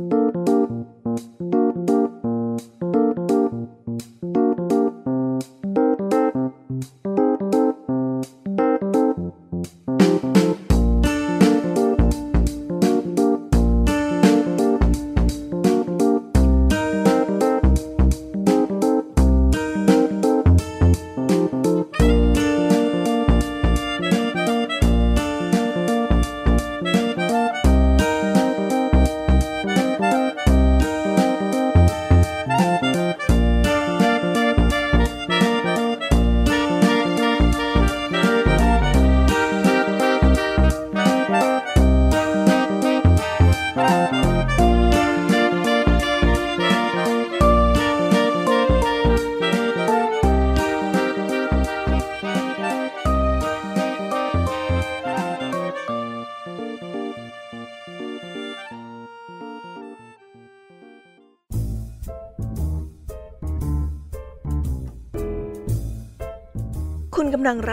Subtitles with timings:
[0.00, 0.39] คุณ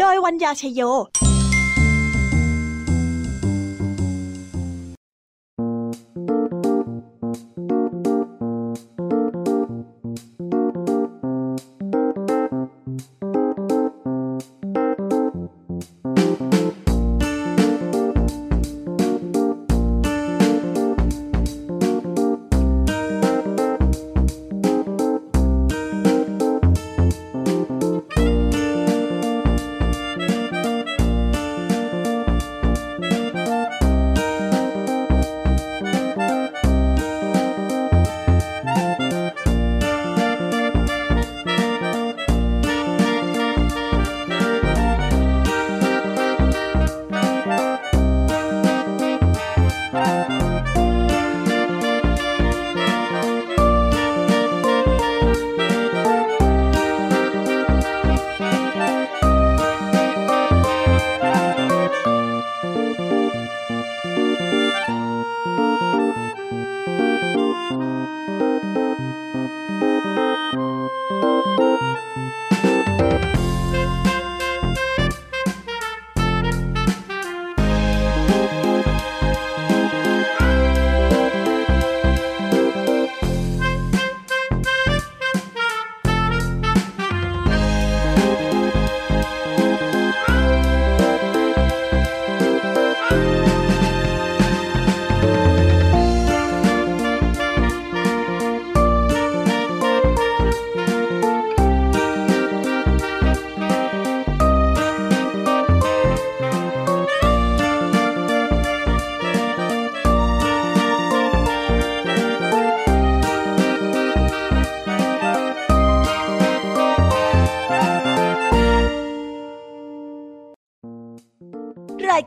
[0.00, 0.80] โดยวัญญาชยโย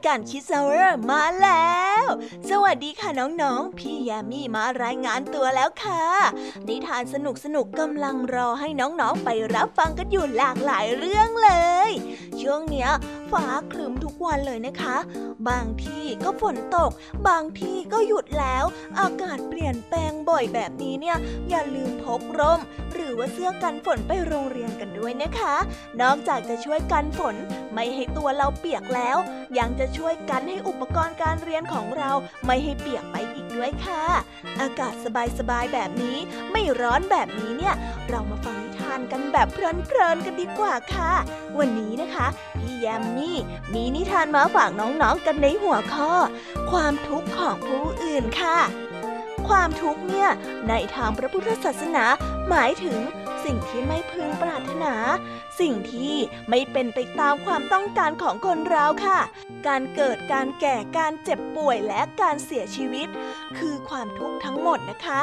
[0.08, 2.04] การคิดเซอร์มาแล้ว
[2.50, 6.04] สวัสดีค่ะน้องๆ พี่แยมมี่มารายงานตัวแล้วค่ะ
[6.68, 11.52] นิทานสนุกสนุกกำลังรอให้น้องๆไปรับฟังกันอยู่หลากหลายเรื่องเล
[11.90, 11.92] ย
[12.42, 12.90] ช่วงเนี้ย
[13.32, 14.98] ฟ้าครึมทุกวันเลยนะคะ
[15.50, 16.92] บางที่ก็ฝนตก
[17.28, 18.64] บางที่ก็หยุดแล้ว
[19.00, 21.18] อากาศเปลี่ยนแปลงบ่อยแบบนี้เนี่ย
[21.50, 22.60] อย่าลืมพกร่ม
[22.94, 25.56] หรือว่าเสื้อกันฝนไปโรงเรียนกันด้วยนะคะ
[26.02, 27.36] นอกจากจะช่วยกันฝน
[27.80, 29.18] ไม่ให้ตัวเราเปียกแล้ว
[29.58, 32.12] ยังจะช่วยกันให้อุปกรณ์การเรียนของเรา
[32.46, 34.04] ไม่ให้เปียกไปอีกด้วยค่ะ
[34.62, 34.94] อากาศ
[35.40, 36.18] สบายๆแบบนี้
[36.52, 37.76] ไม่ร้อนแบบนี้เนี่ย
[38.10, 39.58] เรามาฟังนิทานกันแบบเพ
[39.98, 41.12] ลินๆกันดีกว่าค่ะ
[41.60, 42.28] วันนี้นะคะ
[42.60, 43.38] พี่แยมมี่
[43.74, 46.12] มีนิทานมาฝากน้องๆกันในหัวข้อ
[46.72, 48.60] ความทุกข์ของผู้อื่นค่ะ
[49.48, 50.30] ความทุกข์เนี่ย
[50.70, 52.06] ในทางพระพุทธศาสนา
[52.50, 53.00] หมายถึง
[53.50, 54.96] สิ่งที่ไม่พึงปรารถนา
[55.60, 56.16] สิ่งที่
[56.50, 59.20] ไม่เป็นไปตามความต้องการของคนเราค่ะ
[59.68, 63.08] การเกิดการแก่การเจ็บป่วยและการเสียชีวิต
[63.58, 65.22] คือความทุกข์ทั้งหมดนะคะ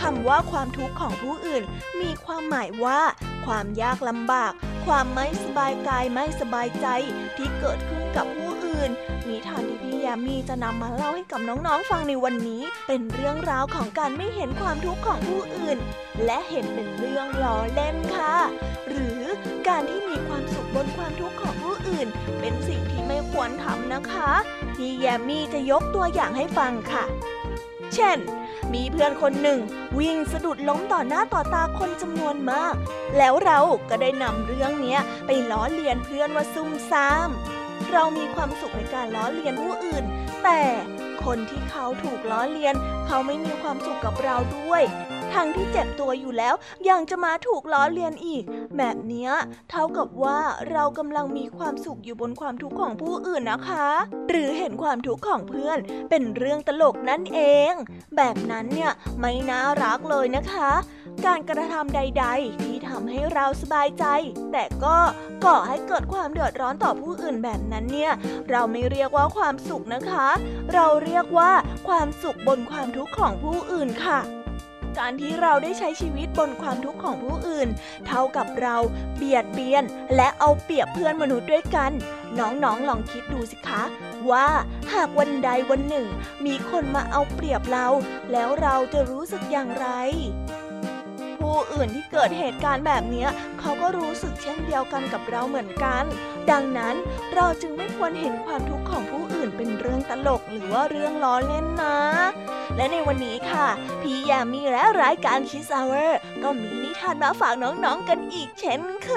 [0.00, 1.62] คำว่าความทุกข์ของผู้อื่น
[2.00, 3.00] มีความหมายว่า
[3.46, 4.52] ความยากลำบาก
[4.86, 6.86] ความไม่สบายกายไม่สบายใจ
[7.36, 8.90] ที่เกิดขึ้นกับผู้อื่นอื่น
[9.28, 15.78] นิทานที่พี่ ยามีจะนำมาเล่าให้กับน้องๆฟังในวันนี้ เป็นเรื่องราวของการไม่เห็นความทุกข์ของผู้อื่น
[16.24, 18.36] และเห็นเป็นเรื่องล้อเล่นค่ะ
[18.88, 19.20] หรือ
[19.68, 22.08] การที่มีความสุขบนความทุกข์ของผู้อื่น
[22.40, 24.30] เป็นสิ่งที่ไม่ควรทำนะคะ
[24.74, 27.04] พี่แยมมี่จะยกตัวอย่างให้ฟังค่ะ
[27.94, 28.18] เช่น
[28.74, 29.60] มีเพื่อนคนหนึ่ง
[29.98, 32.74] วิ่งสะดุดล้มต่อหน้าต่อตาคนจำนวนมาก
[33.18, 33.58] แล้วเรา
[33.90, 37.30] ก็ได้นำเรื่องนี้ไปล้อเลียนเพื่อนว่าซุ่มซ่าม
[37.92, 40.04] เรามีความสุขในการล้อเลียนผู้อื่น
[40.44, 40.62] แต่
[41.24, 42.74] คนที่เขาถูกล้อเลียน
[43.06, 44.82] เขาไม่มีความสุขกับเราด้วย
[45.34, 46.54] ทั้งที่เจ็บตัวอยู่แล้ว
[46.88, 48.44] ยังจะมาถูกล้อเลียนอีก
[48.78, 49.30] แบบนี้
[49.70, 50.38] เท่ากับว่า
[50.72, 53.88] เรากำลังมีความสุขอยู่บนความทุกข์ของผู้อื่นนะคะ
[54.28, 55.78] หรือเห็นความทุกข์ของเพื่อน
[56.10, 57.40] เป็นเรื่องตลกนั่นเอ
[57.70, 57.72] ง
[58.16, 60.70] แบบนั้นเนี่ยไม่น่ารักเลยนะคะ
[61.24, 64.04] การกระทำใด ๆ ที่ทำให้เราสบายใจ
[64.52, 64.96] แต่ก็
[65.44, 68.12] ก่อให้เกิดความเดือดร้อนต่อผู้อื่นแบบนั้นเนี่ย
[68.50, 70.28] เราไม่เรียกว่าความสุขนะคะ
[70.74, 71.52] เราเรียกว่า
[71.88, 74.20] ความสุขบนความทุกข์ของผู้อื่นค่ะ
[74.98, 77.68] การที่เราได้ใช้ชีวิตบนความทุกข์ของผู้อื่น
[78.06, 78.76] เท่ากับเรา
[79.16, 79.84] เบียดเบียน
[80.16, 81.92] และเอาเปรียบเพื่อนมนุษย์ด้วยกัน
[82.38, 83.82] น้องๆลองคิดดูสิคะ
[84.30, 84.46] ว่า
[84.92, 86.06] หากวันใดวันหนึ่ง
[86.46, 87.86] มีคนมาเอาเปรียบเรา
[88.32, 89.88] แล้วเราจะรู้สึกอย่างไร
[91.42, 93.26] ผู้อื่นที่เกิดเหตุการณ์แบบนี้
[93.60, 96.04] เขาก็รู้สึกเช่นเดียวกันกับเราเหมือนกัน
[96.50, 96.94] ดังนั้น
[97.34, 101.98] เราจึงไม่ควรเห็นความทุกข์ของผู้อื่นเป็นเรื่องตลกหรือว่าเรื่องล้อเล่นนะ
[102.76, 103.66] และในวันนี้ค่ะ
[104.02, 109.12] พี่แยมมี่และรายการคิสเวอร์ก็มีนิทานมาฝากน้องๆกันอีกเช่นเค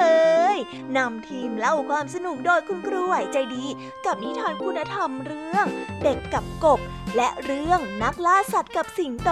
[0.56, 0.58] ย
[0.98, 3.66] นำทีมเล่าความสนุกโดยคุณครูไหวใจดี
[4.06, 5.66] กับนิทานคุณธรรมเรื่อง
[6.04, 6.80] เด็กกับกบ
[7.16, 9.32] และเรื่องนักล่าสัตว์กับสิงโต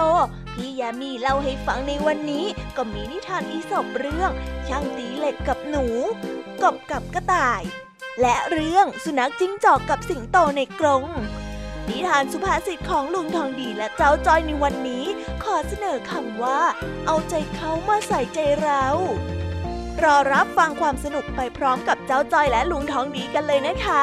[0.58, 2.44] พี่ยามีเล่าให้ฟังในวันนี้
[2.76, 4.30] ก็มีนิทานอีสบเรื่อง
[4.68, 5.86] ช่างตีเหล็กกับหนู
[6.62, 7.62] กบกับกระต่าย
[8.20, 11.04] และเรื่องสุนัขจิ้งจอกกับสิงโตในกรง
[11.88, 15.04] นิทานสุภาษิตของลุงทองดีและเจ้าจ้อยในวันนี้
[15.42, 16.60] ขอเสนอคำว่า
[17.06, 18.84] เอาใจเขามาใส่ใจเรา
[20.02, 24.02] รอรับฟังความสนุกไปพร้อมกับเจ้าจ้อยและลุงทองดีกันเลยนะคะ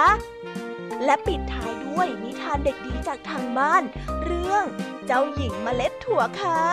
[1.05, 1.84] และปิดท้ายด้วย
[2.23, 3.83] นิทานเด็กดีจากทางบ้าน
[4.23, 4.63] เรื่อง
[5.05, 6.63] เจ้าหญิงเมล็ดถั่วค่ะ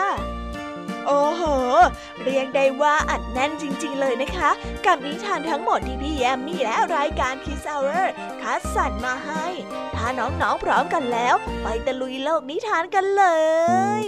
[1.06, 1.42] โอ้โห
[2.24, 4.50] เรียกได้ว่าอัดแน่นจริง ๆ เลยนะคะ
[4.86, 9.46] กับนิทานทั้งหมดที่พี่แยมมี่และรายการคิสเวอร์คัดสรรมาให้
[9.94, 13.24] ถ้าน้องๆพร้อมกันแล้ว ไปตะลุยโลกนิทานกันเล
[14.02, 14.04] ย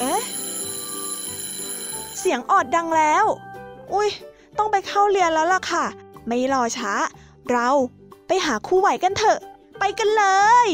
[0.00, 0.22] เอ๊ะ
[2.18, 3.24] เสียงออดดังแล้ว
[3.92, 4.08] อุ้ย
[4.58, 5.84] ต้องไปเข้าเรียนแล้วล่ะค่ะ
[6.26, 6.92] ไม่รอช้า
[7.50, 7.68] เรา
[8.26, 9.38] ไปหาคู่ไหวกันเถอะ
[9.78, 10.24] ไปกันเล
[10.66, 10.68] ย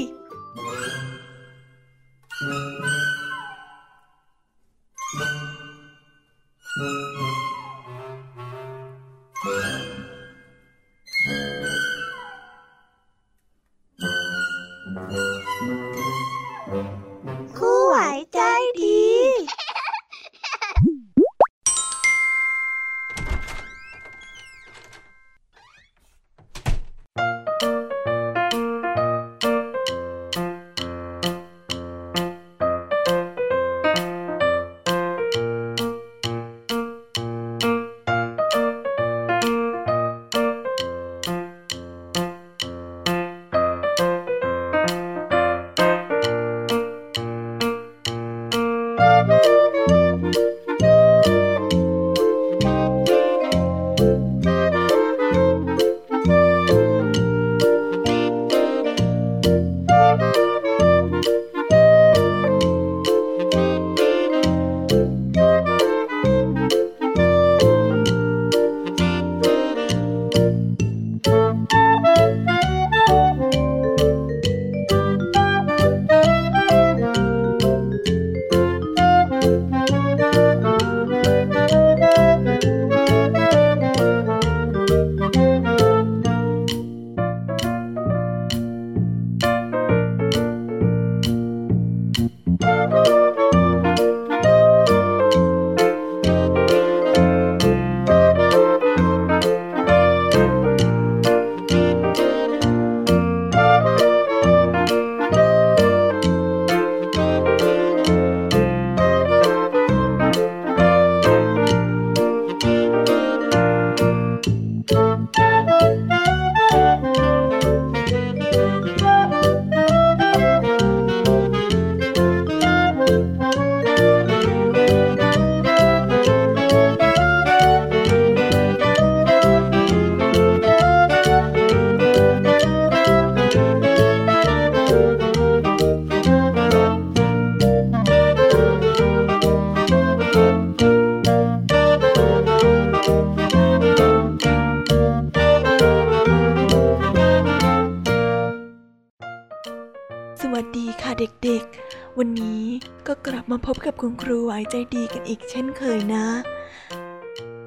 [154.61, 156.27] วใจดีกันอีกเช่นเคยนะ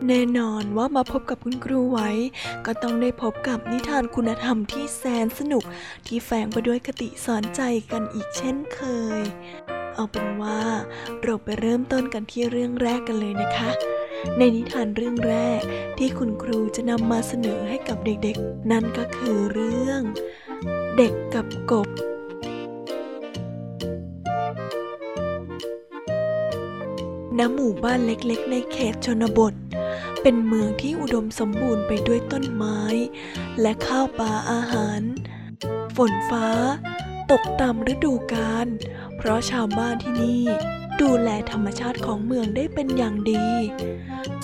[0.08, 2.00] แน่นอนว่ามาพบกับคุณครูไหว
[2.65, 5.63] ก็ต้องได้พบกับนิทานคุณธรรมที่แสนสนุก
[6.08, 8.82] ที่แฝงไปด้วยคติสอนใจกันอีกเช่นเค
[9.20, 9.22] ย
[9.96, 10.62] เอาเป็นว่า
[11.24, 13.70] เราไปเริ่มต้นกันที่เรื่องแรกกันเลยนะคะ
[14.38, 15.62] ในนิทานเรื่องแรก
[15.98, 20.01] ที่คุณครูจะนำมาเสนอให้กับเด็กๆ นั่นก็คือเรื่อง
[20.98, 21.87] เด็กกับกบ
[27.54, 29.54] หมู่บ้านเล็กๆ ในเขตชนบท
[30.22, 32.82] เป็นเมืองที่อุดมสมบูรณ์ไปด้วยต้นไม้
[33.62, 35.01] และข้าวปลาอาหาร
[35.96, 36.48] ฝนฟ้า
[37.32, 38.68] ตกตามฤดูกาล
[39.18, 40.44] เพราะชาวบ้านที่นี่
[41.01, 43.48] ดูแลธรรมชาติของเมืองได้เป็นอย่างดี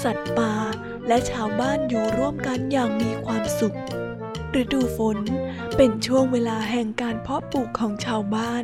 [0.04, 0.54] สัตว์ป่า
[1.08, 3.78] และชาวบ้านอยู่ร่วมกันอย่างมีความสุข
[4.60, 5.18] ฤดูฝน
[5.78, 8.64] เป็นช่วงเวลาแห่งการเพาะปลูกของชาวบ้าน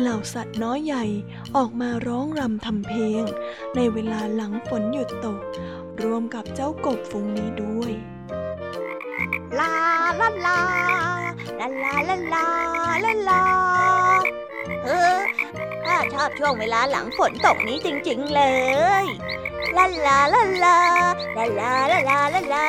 [0.00, 1.04] เหล่าสัตว์น้อยใหญ่
[1.56, 3.22] ออกมาร้องรำทำเพลง
[3.76, 5.40] ในเวลาหลังฝนหยุดตก
[6.02, 7.92] รวมกับเจ้ากบฝูงนี้ด้วย
[9.58, 9.74] ลา
[10.20, 10.58] ลาลา
[11.60, 12.46] ลาลาลาลา
[13.04, 13.42] ลาลา
[14.84, 15.20] เออ
[15.86, 18.42] ข้าชอบช่วงเวลาหลังฝนตกนี้จริง ๆ เล
[19.02, 19.04] ย
[19.76, 20.78] ลาลาลาลา
[21.36, 22.66] ลาลาลาลาลาลา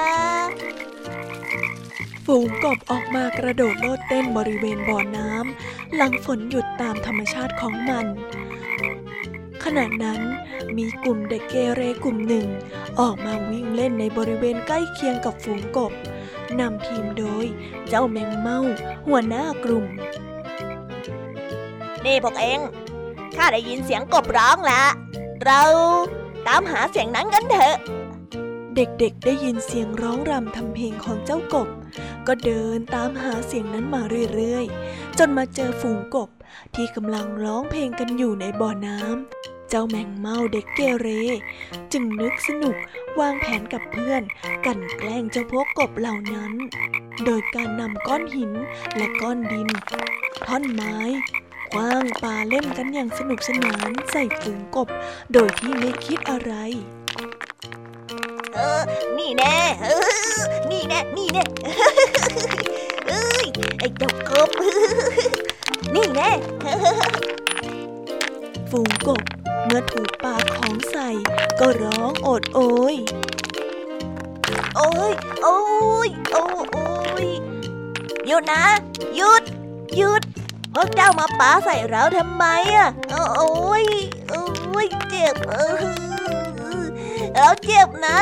[2.26, 8.06] ฝูงกบออกมากระโดดโลดเต้นบริเวณบ่อน้ำหลังฝนหยุดตามธรรมชาติของมัน
[9.64, 10.22] ขณะนั้น
[10.78, 12.48] มีกลุ่มเด็กเกเรกลุ่มหนึ่ง
[13.00, 15.92] ออกมาวิ่งเล่นในบริเวณใกล้เคียงกับฝูงกบ
[16.60, 17.46] นำทีมโดย
[17.90, 18.62] เจ้าแมงเม่า
[19.08, 19.86] หัวหน้ากลุ่ม
[22.06, 22.60] นี่พวกเอง
[23.36, 24.84] ข้าได้ยินเสียงกบร้องละ
[25.44, 25.62] เรา
[26.48, 27.76] ตามหาเสียงนั้นกันเถอะ
[28.78, 31.70] เด็กๆ ได้ยินเสียงร้องรำทำเพลงของเจ้ากบ
[32.28, 34.02] ก็เดินตามหาเสียงนั้นมา
[34.36, 36.30] เรื่อยๆ จนมาเจอฝูงกบ
[36.76, 41.08] ที่กำลังร้องเพลงกันอยู่ในบ่อน้ำ เจ้าแมงเม่าเด็กเกเร
[41.92, 42.76] จึงนึกสนุก
[43.20, 44.22] วางแผนกับเพื่อน
[44.66, 46.54] กันแกล้งเจ้าพวกกบเหล่านั้น
[47.26, 48.52] โดยการนำก้อนหิน
[48.96, 49.68] และก้อนดิน
[50.46, 50.96] ท่อนไม้
[51.72, 54.88] คว้างปลาเล่นกันอย่างสนุกสนานใส่ฝูงกบ
[55.34, 56.54] โดยที่ไม่คิดอะไร
[58.56, 58.82] เออ
[59.18, 59.58] นี่แน่
[60.72, 61.44] นี่แน่นี่แน่
[63.08, 63.46] เอ้ย
[63.80, 64.50] ไอ้เจ้ากบ
[65.96, 66.32] นี่แน่
[68.70, 69.22] ฝูงกบ
[69.66, 71.10] เมื่อถูกปาของใส่
[71.60, 72.60] ก็ร้องโอดโอ
[72.94, 72.96] ย
[74.76, 75.58] โอ้ย โอ้
[76.08, 76.46] ย โอ้
[77.26, 77.28] ย
[78.28, 78.64] หยุดนะ
[79.16, 79.44] หยุด
[79.98, 80.22] หยุด
[80.74, 82.46] พวกเจ้ามาปาใส่เราทำไม
[82.76, 83.86] อะ โอ้ย
[84.30, 85.54] โอ้ย เจ็บเอ
[86.12, 86.13] อ
[87.36, 88.20] เราเจ็บนะ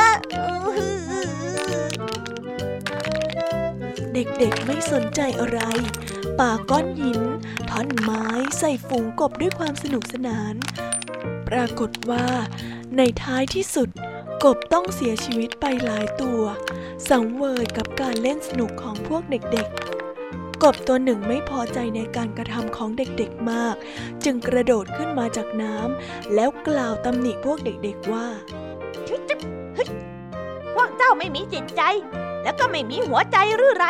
[4.14, 5.60] เด็กๆไม่สนใจอะไร
[6.40, 7.22] ป่าก้อนหิน
[7.70, 8.26] ท่อนไม้
[8.60, 10.56] ใส่ฝูงกบด้วยความสนุกสนาน
[11.50, 12.28] ปรากฏว่า
[12.98, 13.90] ในท้ายที่สุด
[14.44, 16.42] กบต้องเสียชีวิตไปหลายตัว
[17.10, 23.76] สังเวยกับการเล่นสนุกของพวกเด็กๆกบตัวหนึ่งไม่พอใจในการกระทำของเด็กๆมาก
[24.24, 28.28] จึงกระโดดขึ้นมาจากน้ำแล้วกล่าวตำหนิพวกเด็กๆว่า
[31.20, 31.82] ไม่มีจิตใจ
[32.44, 33.86] แล้วก็ไม่มีหัวใจหรือไร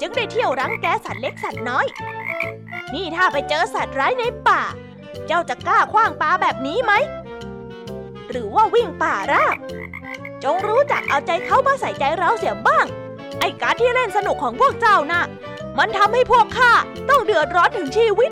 [0.00, 1.86] จึงได้เที่ยวรังแกสัตว์เล็กสัตว์น้อย
[2.94, 4.62] นี่ถ้าไปเจอสัตว์ร้ายในป่า
[5.26, 6.92] เจ้าจะกล้าคว้างปลาแบบนี้ไหม
[8.30, 9.56] หรือว่าวิ่งป่าราบ
[10.44, 12.86] จงรู้จักเอาใจเขามาใส่ใจเราเสียบ้าง
[13.40, 15.22] ไอ้การที่เล่นสนุกของพวกเจ้านะ่ะ
[15.78, 16.72] มันทำให้พวกข้า
[17.08, 18.30] ต้องเดือดร้อนถึงชีวิต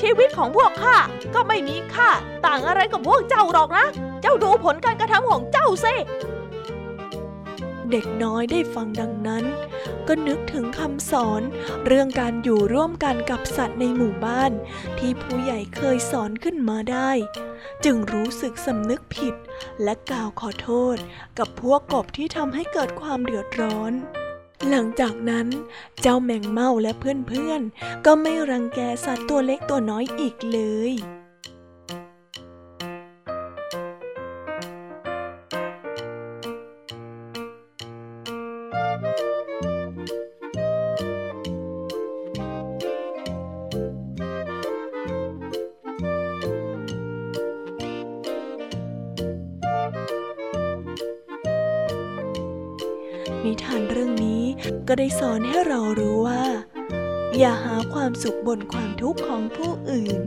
[0.00, 0.96] ชีวิตของพวกข้า
[1.34, 2.10] ก็ไม่มีค่า
[2.46, 3.86] ต่างอะไรกับพวกเจ้าหรอกนะ
[4.22, 5.94] เจ้าดูผลการกระทำของเจ้าสิ
[7.92, 9.44] เด็กน้อยได้ฟังดังนั้น
[10.08, 11.42] ก็นึกถึงคำสอน
[11.86, 14.52] เรื่องการอยู่ร่วมกันกับสัตว์ในหมู่บ้าน
[14.98, 17.10] ที่ผู้ใหญ่เคยสอนขึ้นมาได้
[17.84, 19.34] จึงรู้สึกสำนึกผิด
[19.82, 20.96] และกล่าวขอโทษ
[21.38, 23.92] กับพวกกบที่ทำให้เกิดความเดือดร้อน
[24.68, 25.46] หลังจากนั้น
[26.00, 30.92] เจ้าแมงเม่าและเพื่อนๆ ก็ไม่รังแกสัตว์ตัวเล็กตัวน้อยอีกเลย
[55.06, 56.42] ได้สอนให้เรารู้ว่า
[57.38, 60.20] อย่าหาความสุขบนความทุกข์ของผู้อื่น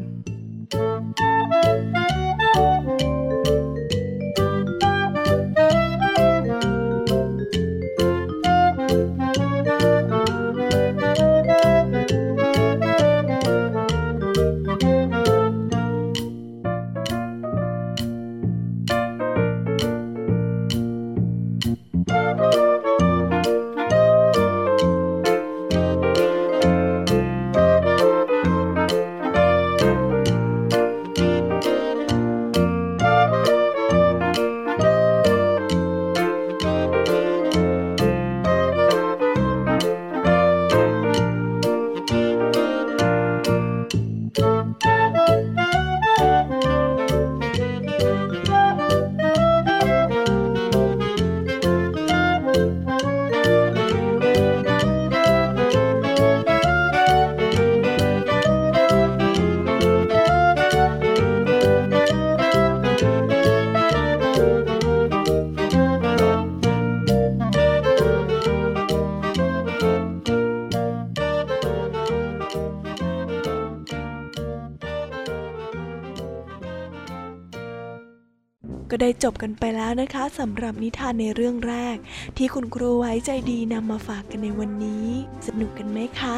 [79.00, 81.98] ได้จบกันไปแล้วนะคะสำหรับนิทานในเรื่องแรก
[82.38, 85.07] ที่คุณครูไว้ใจดีนำมาฝากกันในวันนี้
[85.48, 86.38] สนุกกันไหมคะ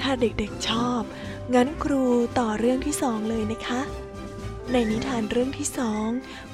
[0.00, 1.02] ถ้าเด็กๆชอบ
[1.54, 2.02] งั้นครู
[2.38, 3.80] ต่อเรื่องที่สองเลยนะคะ
[4.72, 6.06] ในนิทานเรื่องที่สอง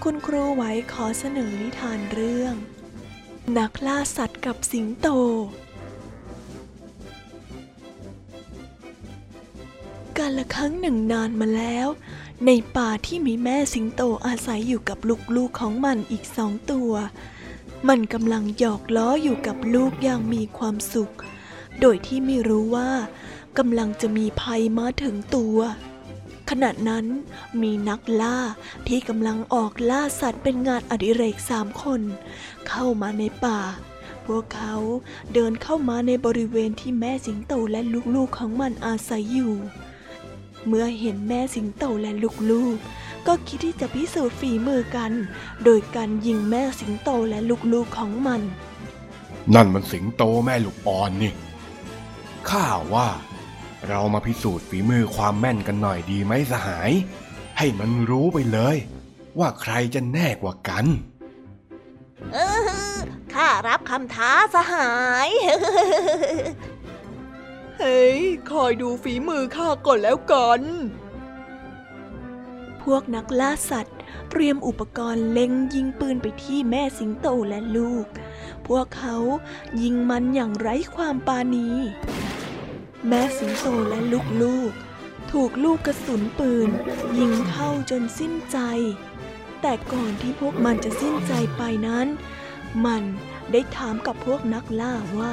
[0.02, 2.54] คุณครูไว้ขอเสนอนิทานเรื่อง
[3.58, 5.08] นักล่าสัตว์กับสิงโต
[10.18, 11.88] การละครั้งหนึ่งนานมาแล้ว
[12.46, 14.98] ในป่าที่มีแม่สิงโตอาศัยอยู่กับ
[15.36, 16.92] ลูกๆของมันอีกสองตัว
[17.88, 21.12] มันกำลังหยอกล้ออยู่กับลูกอย่างมีความสุข
[21.80, 22.90] โดยที่ไม่รู้ว่า
[23.58, 25.58] กำลังจะมีภัยมาถึงตัว
[26.50, 27.06] ขณะนั้น
[27.62, 28.38] มีนักล่า
[28.88, 32.00] ที่กำลังออกล่าสัตว์เป็นงานอดิเรกสามคน
[32.68, 33.60] เข้ามาในป่า
[34.26, 34.74] พวกเขา
[35.32, 37.80] เดินเข้ามาในบริเวณที่แม่สิงโตและ
[38.14, 39.54] ลูกๆของมันอาศัยอยู่
[40.66, 42.12] เมื่อเห็นแม่สิงโตและ
[42.50, 45.12] ลูกๆ ก็คิดที่จะพิสูจน์ฝีมือกัน
[45.64, 47.38] โดยการยิงแม่สิงโตและ
[47.72, 48.40] ลูกๆของมัน
[49.54, 51.32] นั่นมันสิงโตแม่ลูกอ่อนนี่
[52.50, 53.08] ข้าว่า
[53.88, 56.90] เรามาพิสูจน์ฝีมือความแม่นกันหน่อยดีไหมสหาย
[57.58, 58.76] ให้มันรู้ไปเลย
[59.38, 60.86] ว่าใครจะแน่กว่ากัน
[62.32, 62.38] เอ
[62.94, 62.98] อ
[63.34, 64.92] ข้ารับคำท้าสหา
[65.26, 65.28] ย
[67.82, 70.60] เฮ้ย คอยดูฝีมือข้าก่อนแล้วกัน
[72.82, 73.96] พวกนักล่าสัตว์
[74.30, 78.06] เตรียมอุปกรณ์เล็งยิงปืนไปที่แม่สิงโตและลูก
[78.66, 79.16] พวกเขา
[79.82, 81.68] ยิงมันอย่างไร้ความปาณี
[83.08, 83.98] แม่สิงโตและ
[84.42, 86.68] ลูกๆ ถูกลูกกระสุนปืน
[87.18, 88.58] ยิงเข้าจนสิ้นใจ
[89.60, 92.06] แต่ก่อนที่พวกมันจะสิ้นใจไปนั้น
[92.84, 93.02] มัน
[93.52, 95.32] ได้ถามกับพวกนักล่าว่า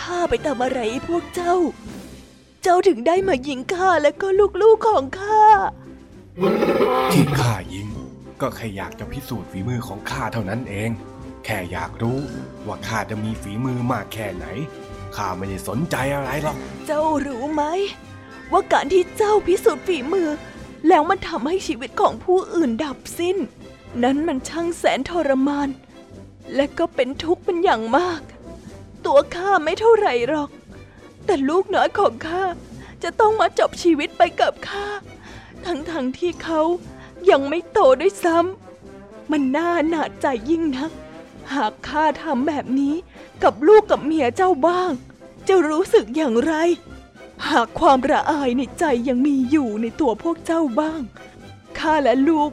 [0.00, 1.54] ข้าไปทำอะไรพวกเจ้า
[2.62, 4.28] เจ้าถึงได้มายิงข้าและก็
[4.62, 5.42] ลูกๆของข้า
[7.12, 7.88] ที่ข้ายิง
[8.40, 10.90] ก็แค่อยากจะพิสูจน์ฝีมือของข้าเท่านั้นเอง
[11.44, 12.18] แค่อยากรู้
[12.66, 14.46] ว่าข้าจะมีฝีมือมากแค่ไหน
[15.16, 17.62] ข้าไม่ได้สนใจอะไรหรอก เจ้ารู้ไหม
[18.52, 20.28] ว่าการที่เจ้าพิสูจน์ฝีมือ
[20.88, 23.36] แล้วมันทำให้ชีวิตของผู้อื่นดับสิ้น
[24.02, 25.68] นั้นมันช่างแสนทรมาน
[26.54, 28.20] และก็เป็นทุกข์เป็นอย่างมาก
[29.06, 30.50] ตัวข้าไม่เท่าไหร่หรอก
[31.26, 32.44] แต่ลูกน้อยของข้า
[33.02, 34.86] จะต้องมาจบชีวิตไปกับข้า
[35.66, 36.60] ทั้งๆทที่เขา
[37.30, 40.92] ยังไม่โตด้วยซ้ำ มันน่าหนาใจยิ่งนัก
[41.54, 42.94] หากข้าทำแบบนี้
[43.42, 44.90] กับลูกกับเมียเจ้าบ้าง
[45.48, 46.54] จะรู้สึกอย่างไร
[47.48, 51.00] หากความระอายในใจยังมีอยู่ในตัวพวกเจ้าบ้าง
[51.78, 52.50] ข้าและลูก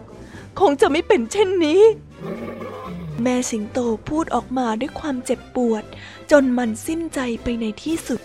[0.60, 1.82] คงจะไม่เป็นเช่นนี้
[3.24, 3.80] แม่สิงโต
[4.10, 5.84] พูดออกมาด้วยความเจ็บปวด
[6.32, 8.22] จนมันสิ้นใจไปในที่สุด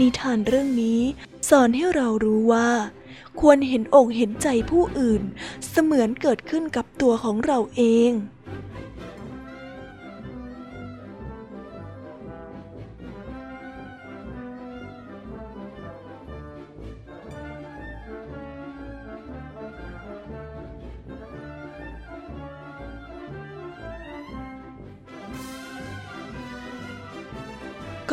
[0.00, 1.00] นิทานเรื่องนี้
[1.48, 2.70] สอนให้เรารู้ว่า
[3.40, 5.22] ควรเห็นอกเห็นใจผู้อื่น
[5.68, 8.12] เสมือนเกิดขึ้นกับตัวของเราเอง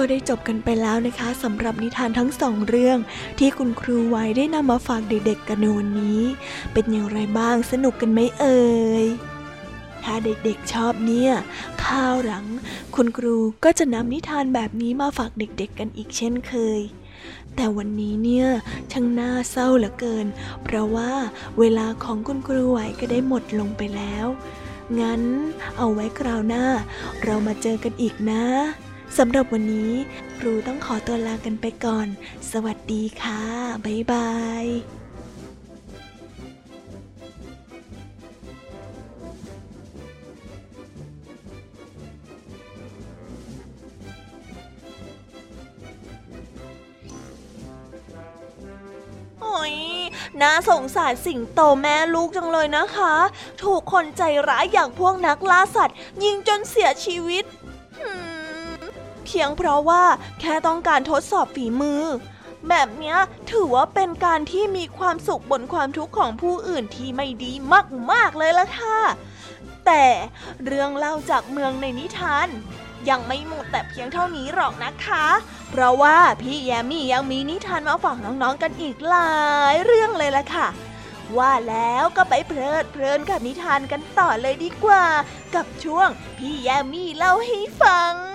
[0.05, 2.97] ก็ได้จบกันไปแล้วนะคะสำหรับนิทานทั้งสองเรื่อง
[3.39, 6.21] ที่คุณครูไว้ได้นำมาฝากเด็กๆกันในวันนี้
[6.73, 8.63] เป็นอย่างไรบ้างสนุกกันไหมเอ่
[9.03, 9.05] ย
[10.03, 11.31] ถ้าเด็กๆชอบเนี่ย
[11.85, 12.45] ข้าวหลัง
[12.95, 16.81] คุณครูก็จะนำนิทานแบบนี้มาฝากเด็กๆกันอีกเช่นเคย
[17.55, 18.47] แต่วันนี้เนี่ย
[18.91, 20.27] ช่างน่าเศร้าเหลือเกิน
[20.63, 21.11] เพราะว่า
[21.59, 24.25] เวลาของคุณครูไหวก็ได้หมดลงไปแล้ว
[24.99, 25.21] งั้น
[25.77, 26.65] เอาไว้คราวหน้า
[27.23, 28.45] เรามาเจอกันอีกนะ
[29.17, 29.93] สำหรับวันนี้
[30.39, 32.07] ครูต้องขอตัวลากันไปก่อน
[32.51, 33.41] สวัสดีค่ะ
[33.85, 34.31] บ๊ายบา
[34.63, 34.65] ย
[49.41, 49.75] โอ้ย
[50.41, 53.13] น่าสงสารสิงโตแม่ลูกจังเลยนะคะ
[53.61, 57.45] ถูกคนใจร้ายอย่างพวกนักล่าสัตว์ ยิงจนเสียชีวิต
[59.25, 60.03] เพียงเพราะว่า
[60.39, 62.03] แค่ต้องการทดสอบฝีมือ
[62.69, 63.15] แบบนี้
[63.51, 67.53] ถือว่าเป็นการที่มีความสุขบนความทุกข์ของผู้อื่นที่ไม่ดี
[68.11, 68.99] มากๆเลยละค่ะ
[69.85, 70.05] แต่
[70.65, 72.47] เรื่องเล่าจากเมืองในนิทาน
[73.09, 75.25] ยังไม่หมดแต่เพียงเท่านี้หรอกนะคะ
[75.69, 79.33] เพราะว่าพี่แยมมี่ยังมีนิทานมาฝากน้องๆกันอีกหลา
[79.73, 80.67] ยเรื่องเลยละค่ะ
[81.37, 85.05] ว่าแล้วก็ไปเพลิดเพลินกับนิทานกันต่อเลยดีกว่า
[85.55, 88.32] กับช่วงพี่แยมมี่เล่าให้ฟัง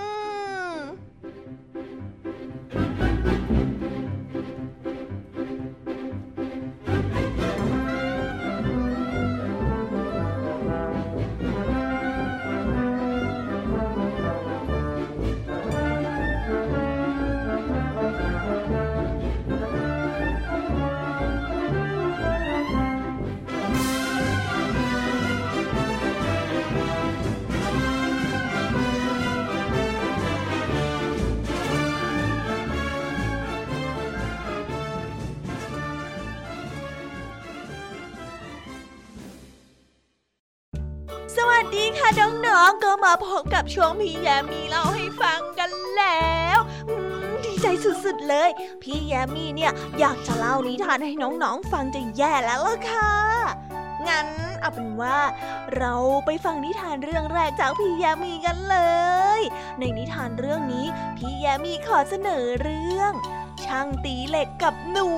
[43.09, 46.59] มาพบกับช่วงพี่แยมมีเล่าให้ฟังกันแล้ว
[47.45, 48.49] ดีใจสุดๆเลย
[48.83, 53.13] พี่แยมมีเนี่ยอยากจะเล่านิทานให้น้องๆฟังจะแย่แล้วล่ะค่ะ
[54.07, 54.27] งั้น
[54.61, 55.19] เอาเป็นว่า
[55.77, 55.93] เรา
[56.25, 58.77] ไปฟังนิทานเรื่องแรกจากพี่แยมีกันเล
[59.39, 59.41] ย
[59.79, 60.85] ในนิทานเรื่องนี้
[61.17, 63.13] พี่แยมีขอเสนอเรื่อง
[63.65, 65.09] ช่างตีเหล็กกับหนู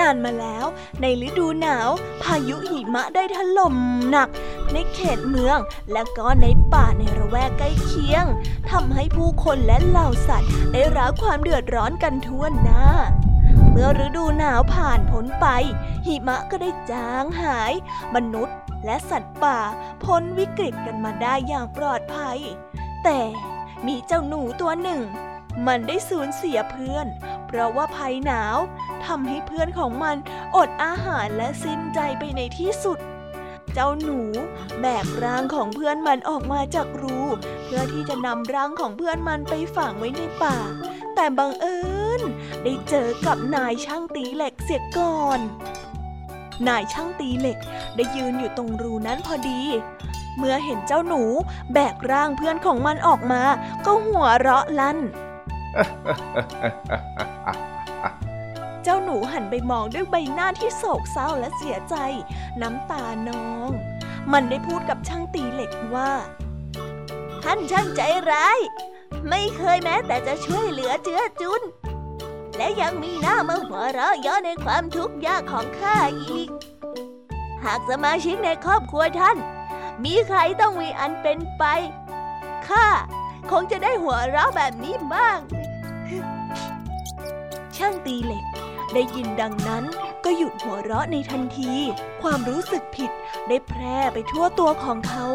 [0.00, 0.64] นานมาแล้ว
[1.00, 1.88] ในฤดูหนาว
[2.22, 3.74] พายุหิมะได้ถล่ม
[4.10, 4.28] หนัก
[4.72, 5.58] ในเขตเมือง
[5.92, 8.24] และก็ในป่าในระแวกใกล้เคียง
[8.70, 12.84] ทำให้ผู้คนและเหล่าสัตว์ ได้รับความเดือดร้อนกันทั่วหน้า
[13.70, 15.46] เมื่อฤดูหนาวผ่านพ้นไป
[16.06, 17.72] หิมะก็ได้จางหาย
[18.14, 19.58] มนุษย์และสัตว์ป่า
[20.04, 22.38] พ้นวิกฤตกันมาได้อย่างปลอดภัย
[23.04, 23.20] แต่
[23.86, 25.00] มีเจ้าหนูตัวหนึ่ง
[25.66, 27.06] มันได้สูญเสียเพื่อน
[27.46, 28.56] เพราะว่าภัยหนาว
[29.06, 30.16] ทำให้เพื่อนของมัน
[30.56, 32.98] อดอาหารและสิ้นใจไปในที่สุด
[33.74, 34.20] เจ้าหนู
[34.80, 37.18] แบกร่างของเพื่อนมันออกมาจากรู
[37.64, 40.56] เพื่อที่จะนำร่างของเพื่อนมันไปฝังไว้ในป่า
[41.14, 41.78] แต่บังเอิ
[42.18, 42.20] ญ
[42.62, 45.40] ได้เจอกับนายช่างตีเหล็กเสียก่อน
[46.68, 47.58] นายช่างตีเหล็ก
[47.96, 49.60] ได้ยืนอยู่ตรงรูนั้นพอดี
[50.36, 51.22] เมื่อเห็นเจ้าหนู
[51.72, 53.42] แบกร่างเพื่อนของมันออกมา
[53.86, 54.98] ก็หัวเราะลั่น
[58.88, 61.96] เจ้าหนูหันไปมองด้วยใบหน้าที่โศกเศร้าและเสียใจ
[62.62, 63.70] น้ำตานอง
[64.32, 66.12] มันได้พูดกับช่างตีเหล็กว่า
[67.44, 68.58] ท่านช่างใจร้าย
[69.28, 71.62] ไม่เคยแม้แต่จะช่วยเหลือเจือจุน
[72.56, 76.48] และยังมีหน้ามาหัวเราะเยาะในความทุกข์ยากของข้าอีก
[77.64, 79.36] หากสมาชิกในครอบครัวท่าน
[80.04, 81.64] มีใครต้องมีอันเป็นไป
[82.68, 82.86] ข้า
[83.50, 85.38] คงจะได้หัวเราะแบบนี้บ้าง
[87.76, 88.44] ช่างตีเหล็ก
[88.94, 89.84] ได้ยินดังนั้น
[90.24, 91.72] ก็หยุดหัวเราะในทันที
[92.22, 93.10] ความรู้สึกผิด
[93.48, 95.26] ได้แพร่ไปทั่วตัวของเขา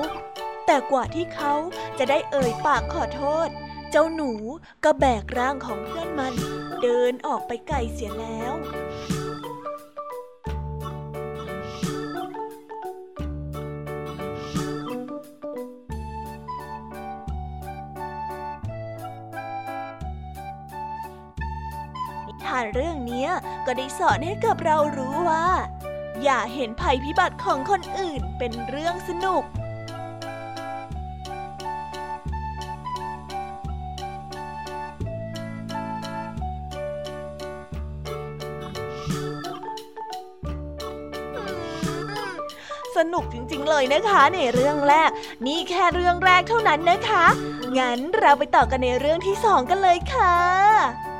[0.65, 1.53] แต่กว่าที่เขา
[1.97, 3.49] จะได้เอ่ยปากขอโทษ
[3.91, 4.31] เจ้าหนู
[4.83, 6.33] ก็แบกร่างของเพื่อนมัน
[6.81, 23.27] เดินออกไปไกลเสียแล้วานเรื่องนี้
[23.65, 25.45] ก็ได้สอนให้กับเรารู้ว่า
[26.23, 29.43] อย่าเห็นภัยพิบัติของคนอื่นเป็นเรื่องสนุก
[42.97, 45.09] สนุกจริงๆเลยนะคะในเรื่องแรก
[45.45, 47.25] นี่แค่เรื่องแรกเท่านั้นนะคะ
[47.77, 51.10] งั้นเราไปต่อกันในเรื่องที่สองกันเลยค่ะ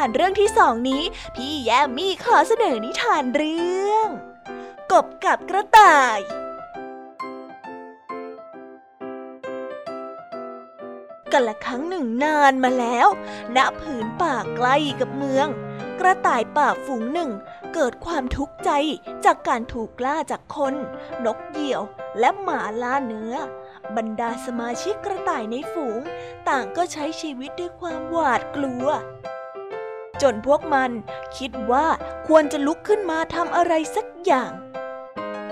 [0.00, 1.02] านเรื่องที่สองนี้
[1.34, 4.08] พี่แยมมี่ขอเสนอนิทานเรื่อง
[4.92, 6.18] กบกับกระต่าย
[11.32, 13.08] กันละครั้งหนึ่งนานมาแล้ว
[13.56, 15.48] ณ ผืนป่าใกล้กับเมือง
[16.00, 17.30] กระต่ายป่าฝูงหนึ่ง
[17.74, 18.70] เกิดความทุกข์ใจ
[19.24, 20.74] จากการถูกล่าจากคน
[21.24, 21.82] นกเหยี่ยว
[22.18, 23.34] และหมาล่าเนื้อ
[23.96, 26.00] บรรดาสมาชิกกระต่ายในฝูง
[26.48, 28.86] ต่างก็ใช้ชีวิตด้วยความหวาดกลัว
[30.22, 30.90] จนพวกมัน
[31.38, 31.86] คิดว่า
[32.28, 34.52] ควรจะลุกขึ้นมาทำอะไรสักอย่าง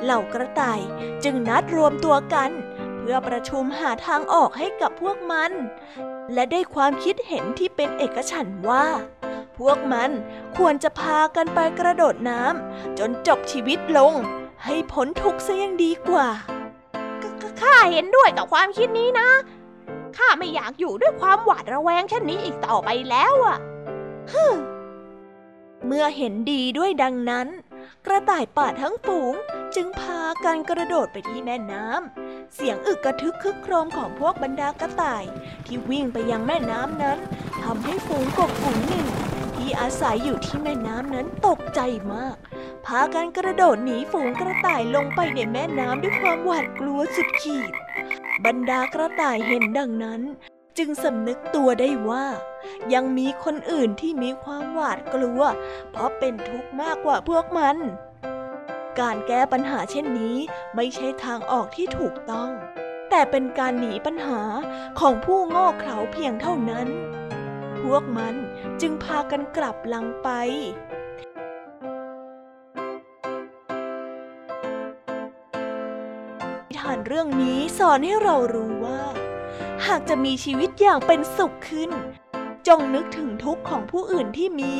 [0.03, 0.81] เหล่ากระต่าย
[1.25, 2.51] จึงนัดรวมตัวกัน
[2.99, 5.53] เพื่อประชุมหาทางออกให้กับพวกมัน
[6.33, 8.87] และได้ความคิดเห็นที่เป็นเอกฉันท์ว่า
[9.59, 10.11] พวกมัน
[10.57, 14.13] ควรจะพากันไปกระโดดน้ำจนจบชีวิตลง
[14.65, 16.29] ให้พ้นทุกข์ซะยังดีกว่า
[17.61, 19.29] ข้าเห็นด้วยกับความคิดนี้นะ
[20.17, 23.59] ข้าไม่อยากอยู่ด้วยความหวาดระแวงเช่นนี้อีกต่อไปแล้วอะ
[25.87, 27.49] เมื่อเห็นดีด้วยดังนั้น
[28.07, 29.35] กระต่ายป่าทั้งฝูง
[29.75, 35.25] จึงพากันกระโดดไปที่แม่น้ำ เสียงอึกกระทึกคึกโครมของพวกบรรดากระต่าย
[35.67, 37.19] ที่วิ่งไปยังแม่น้ำนั้น
[37.63, 39.07] ทำให้ฝูงกบฝูงหนึ่ง
[39.57, 41.81] ที่อาศัยอยู่ที่แม่น้ำนั้นตกใจ
[42.13, 42.37] มาก
[42.87, 47.73] พากันกระโดดหนีฝูงกระต่ายลงไปในแม่น้ำด้วยความหวาดกลัวสุดขีด
[48.45, 50.21] บรรดากระต่ายเห็นดังนั้น
[50.79, 52.27] จึงสำนึกตัวได้ว่า
[52.95, 55.41] ยังมีคนอื่นที่มีความหวาดกลัว
[55.91, 57.77] เพราะเป็นทุกข์มากกว่าพวกมัน
[59.01, 60.37] การแก้ปัญหาเช่นนี้
[60.75, 62.51] ไม่ใช่ทางออกที่ถูกต้อง
[63.11, 64.41] แต่เป็นการหนีปัญหา
[65.01, 66.89] ของผู้โง่เขลาเพียงเท่านั้น
[67.81, 68.35] พวกมัน
[68.81, 70.29] จึงพากันกลับหลังไป
[76.67, 79.01] นิทานเรื่องนี้สอนให้เรารู้ว่า
[79.87, 81.91] หากจะมีชีวิตอย่างเป็นสุขขึ้น
[82.69, 84.77] จงนึกถึงทุกข์ของผู้อื่นที่มี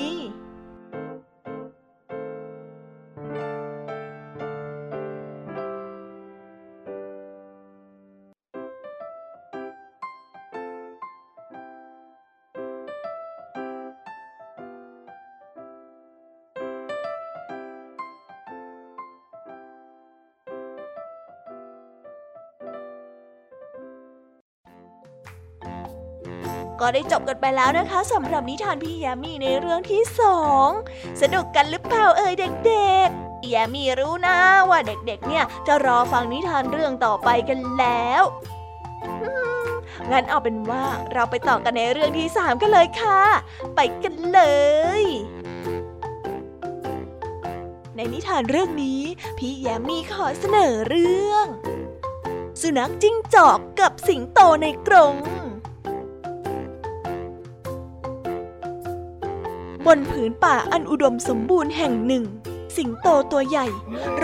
[26.95, 30.69] ได้จบกันไปแล้วนะคะสำหรับนิทานพี่ยามีในเรื่องที่สอง
[31.21, 32.35] สนุกกันหรือเปล่าเอ่ย
[32.67, 34.37] เด็กๆพี่ยามีรู้นะ
[34.71, 38.23] ว่าเด็กๆ เนี่ยจะรอฟังนิทานเรื่องต่อไปกันแล้ว
[40.11, 43.23] งั้นเอาเป็นว่าเราไปต่อกันในเรื่องที่สามกันเลยค่ะ
[43.75, 44.41] ไปกันเล
[45.01, 45.03] ย
[47.97, 49.03] ในนิทานเรื่องนี้
[49.39, 51.47] พี่แยมมีขอเสนอเรื่อง
[52.61, 55.15] สุนัขจิ้งจอกกับสิงโตในกรง
[59.89, 62.25] บนผืนป่าอันอุดมสมบูรณ์แห่งหนึ่ง
[62.77, 63.67] สิงโตตัวใหญ่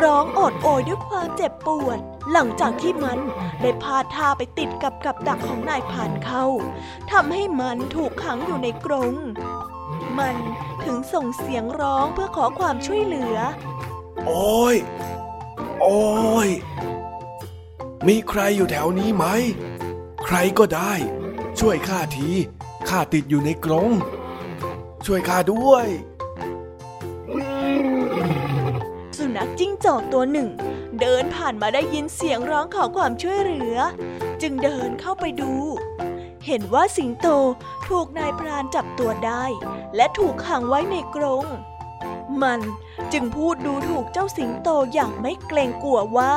[0.02, 1.98] ร้องโอดโอยด้วยความเจ็บปวด
[2.32, 3.18] หลังจากที่มัน
[3.60, 6.46] ได้พาท่าไปติดกับกับดักของนายผ่านเข้า
[7.10, 9.14] ทำให้มันถูกขังอยู่ในกรง
[10.18, 10.36] มัน
[10.84, 13.36] ถึงส่งเสียงร้องเพื่อขอความช่วยเหลือ
[14.26, 14.76] โอ้ย
[15.80, 16.48] โอ้ย
[18.08, 19.26] มีใครอยู่แถวนี้ไหม
[20.24, 20.92] ใครก็ได้
[21.60, 22.28] ช่วยข้าที
[22.88, 23.92] ข้าติดอยู่ในกรง
[25.06, 25.86] ช่วยข้าด้วย
[29.16, 30.48] สุนัขจิ้งจอกตัวหนึ่ง
[31.00, 33.76] เดินผ่านมาได้ยินเสียงร้องขอความช่วยเหลือ
[34.42, 35.52] จึงเดินเข้าไปดู
[36.46, 37.28] เห็นว่าสิงโต
[37.88, 39.44] ถูกนายพรานจับตัวได้
[39.96, 41.46] และถูกขังไว้ในกรง
[42.42, 42.60] มัน
[43.12, 46.34] จึงพูดดูถูกเจ้าสิงโตอย่างไม่เกรงกลัวว่า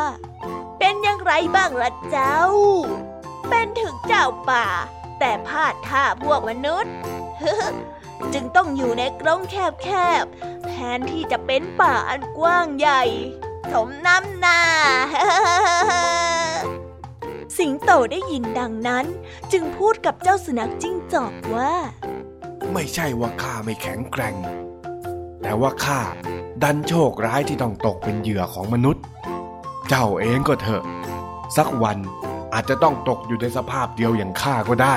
[0.79, 2.37] เป็นอย่างไรบ้างล่ะเจ้า
[3.49, 4.65] เป็นถึงเจ้าป่า
[5.19, 6.93] แต่พลาดท่าพวกมนุษย์
[8.33, 9.89] จึงต้องอยู่ในกรงแค
[10.23, 13.03] บๆแทนที่จะเป็นป่าอันกว้างใหญ่
[13.73, 14.59] สมน้ำหน้า
[17.57, 19.05] สิงโตได้ยินดังนั้น
[19.51, 21.73] จึงพูดกับเจ้าสุนัขจิ้งจอกว่า
[22.73, 24.35] ไม่ใช่ว่าข้าไม่แข็งแกร่ง
[25.41, 25.99] แต่ว่าข้า
[26.63, 29.03] ดันโชคร้ายที่ต้องตกเป็นเหยื่อของมนุษย์
[29.89, 30.83] เจ้าเองก็เถอะ
[31.57, 31.97] สักวัน
[32.53, 34.95] อาจจะต้องตกอยู่ในสภาพเดียวอย่างข้าก็ได้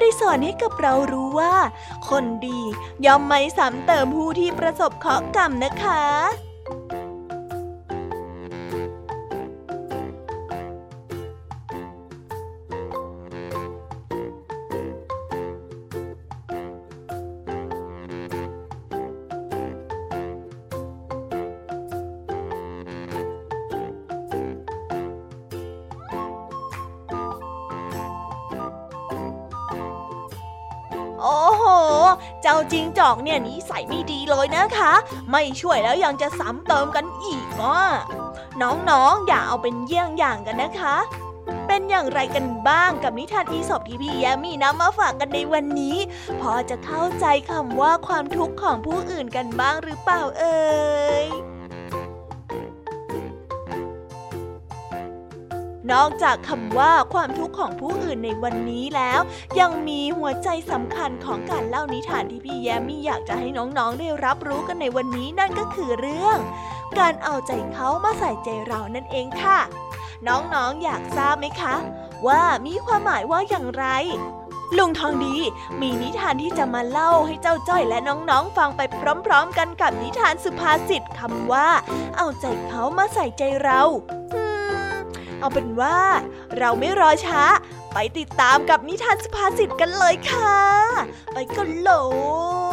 [0.00, 1.54] ได้สอนให้กับเรารู้ว่า
[2.08, 2.60] คนดี
[3.06, 6.49] ย่อมไม่ซ้ำเติมผู้ที่ประสบเคราะห์กรรมนะคะ
[33.10, 34.92] องเนี่ยนิสัยไม่ดีเลยนะคะ
[35.30, 37.80] ไม่ช่วยแล้วยังจะซ้ำเติมกันอีกอะ
[38.62, 40.96] น้องๆ อย่าเอาเป็นเยี่ยงอย่างกันนะคะ
[41.66, 45.96] เป็นอย่างไรกันบ้างกับนิทานอีสบที่พี่แยมมีนำมาฝากกันในวันนี้
[46.40, 50.60] พอจะเข้าใจคำว่าความทุกข์ของผู้อื่นกันบ้างหรือเปล่าเอ่
[51.24, 51.26] ย
[55.92, 59.20] นอกจากคำว่าความทุกข์ของผู้อื่นในวันนี้แล้ว
[59.60, 66.38] ยังมีหัวใจสำคัญของการเล่านิทานที่พี่แยมมี่อยากจะให้น้องๆได้รับรู้กันในวันนี้นั่นก็คือเรื่อง
[66.98, 69.58] การเอาใจเขามาใส่ใจเรานั่นเองค่ะ
[70.28, 71.74] น้องๆอยากทราบไหมคะ
[72.26, 73.86] ว่ามีความหมายว่าอย่างไร
[74.78, 75.36] ลุงทองดี
[75.80, 78.80] มีนิทานที่จะมาเล่าให้เจ้าจ้อยและน้องๆ ฟังไป
[79.26, 81.68] พร้อม ๆ กันกับนิทานสุภาษิตคำว่า
[82.16, 83.82] เอาใจเขามาใส่ใจเรา
[85.40, 85.98] เอาเป็นว่า
[86.58, 87.42] เราไม่รอช้า
[87.94, 90.56] ไปติดตามกับนิทานสุภาษิตกันเลยค่ะ
[91.32, 91.90] ไปกันเล
[92.68, 92.69] ย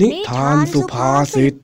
[0.00, 1.54] นิทานสุภาษิต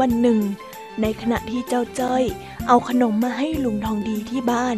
[0.00, 0.40] วันหนึ่ง
[1.00, 2.22] ในขณะที่เจ้าจ้อย
[2.68, 4.76] เอาขนมมาให้ลุงทองดีที่บ้าน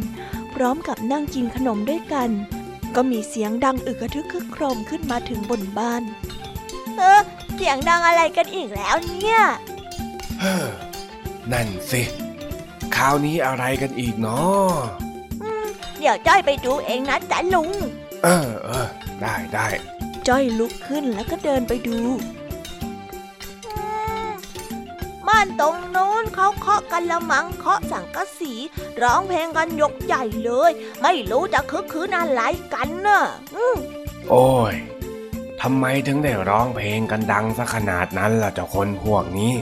[0.54, 2.30] พร้อมกับนั่งกินขนมด้วยกัน
[2.96, 6.02] ก็มีเสียงดังอึกระทึกคึกโครมขึ้นมาถึงบนบ้าน
[6.96, 7.22] เออ
[7.54, 9.38] เสียงดังอะไรกันอีกแล้วเนี่ย
[10.40, 10.66] เฮ้อ
[11.52, 12.02] นั่นสิ
[12.96, 14.72] คราวนี้อะไรกันอีกเนาะ
[15.98, 17.70] เดี๋ยวจ้อยไปดูเองนะจ๊ะลุง
[18.24, 18.88] เออเออ
[19.22, 19.66] ได้ได้
[20.28, 28.52] จ้อยลุกขึ้นแล้วก็เดินไปดูานตรงโน้นเขาเคาะกันละมังเคาะสังกะสี
[29.02, 30.70] ร้องเพลงกันยกใหญ่เลย
[31.02, 32.40] ไม่รู้จะคึกคืนอะไร
[32.74, 33.20] กันน่ะ
[33.54, 33.76] อืม
[34.30, 34.74] โอ้ย
[35.60, 39.54] ทำไมถึงได้ร้องเพลงกันดังซะขนาดนั้นล่ะเจ้าคนพวกนี้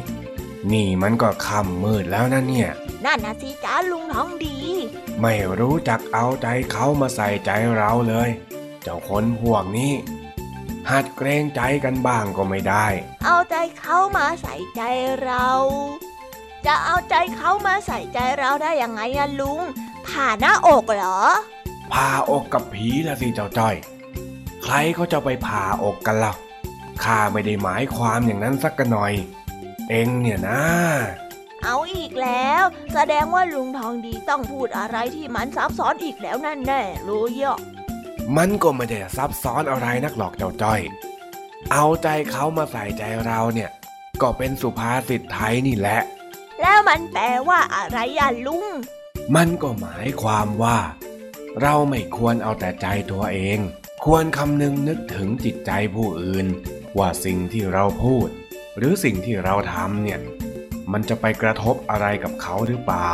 [0.72, 2.70] นี่มันก็ค่ำมืดแล้วนะเนี่ย
[3.04, 4.56] นั่นนะสิจ้าลุงท้องดี
[5.20, 8.30] ไม่รู้จักเอาใจเขามาใส่ใจเราเลย
[8.82, 9.92] เจ้าคนพวกนี้
[10.90, 12.86] หัดเกรงใจกันบ้างก็ไม่ได้
[13.24, 14.82] เอาใจเขามาใส่ใจ
[15.22, 15.48] เรา
[16.66, 19.60] จะเอาใจเขามาใส่ใจเราได้ยังไงอะลุง
[20.06, 21.20] ผ่าหน้าอกเหรอ
[21.92, 23.74] ผ่าอกกับผีละสิเจ้าจ้อย
[24.62, 26.32] ใครเขาจะไปผ่าอกกันล่ะ
[27.04, 29.12] ข้าไม่ได้หมายความอย่างนั้นสักหน่อย
[29.90, 30.62] เองเนี่ยนะ
[31.64, 32.64] เอาอีกแล้ว
[32.94, 37.58] แสดงว่าลุงทองดีต้องพูดอะไรที่มันซับซ้อนอีกแล้วนั่นแน่รู้ยอะ
[38.36, 40.80] มันก็ไม่ได้ซับซ้อนอะไรนักหรอกเจ้าจ้อย
[41.72, 43.70] เอาใจเขามาใส่ใจเราเนี่ย
[44.22, 46.00] ก็เป็นสุภาษิตไทยนี่แหละ
[46.60, 48.66] แล้วมันแปลว่าอะไรอะลุง
[49.34, 50.78] มันก็หมายความว่า
[51.62, 53.58] เราไม่ควรเอาแต่ใจตัวเอง
[54.04, 56.46] ควรคำนึงนึกถึงจิตใจผู้อื่น
[56.98, 58.28] ว่าสิ่งที่เราพูด
[58.76, 60.20] หรือสิ่งที่เราทำเนี่ย
[60.92, 63.10] มันจะไปกระทบอะไรกับเขาหรือเปล่า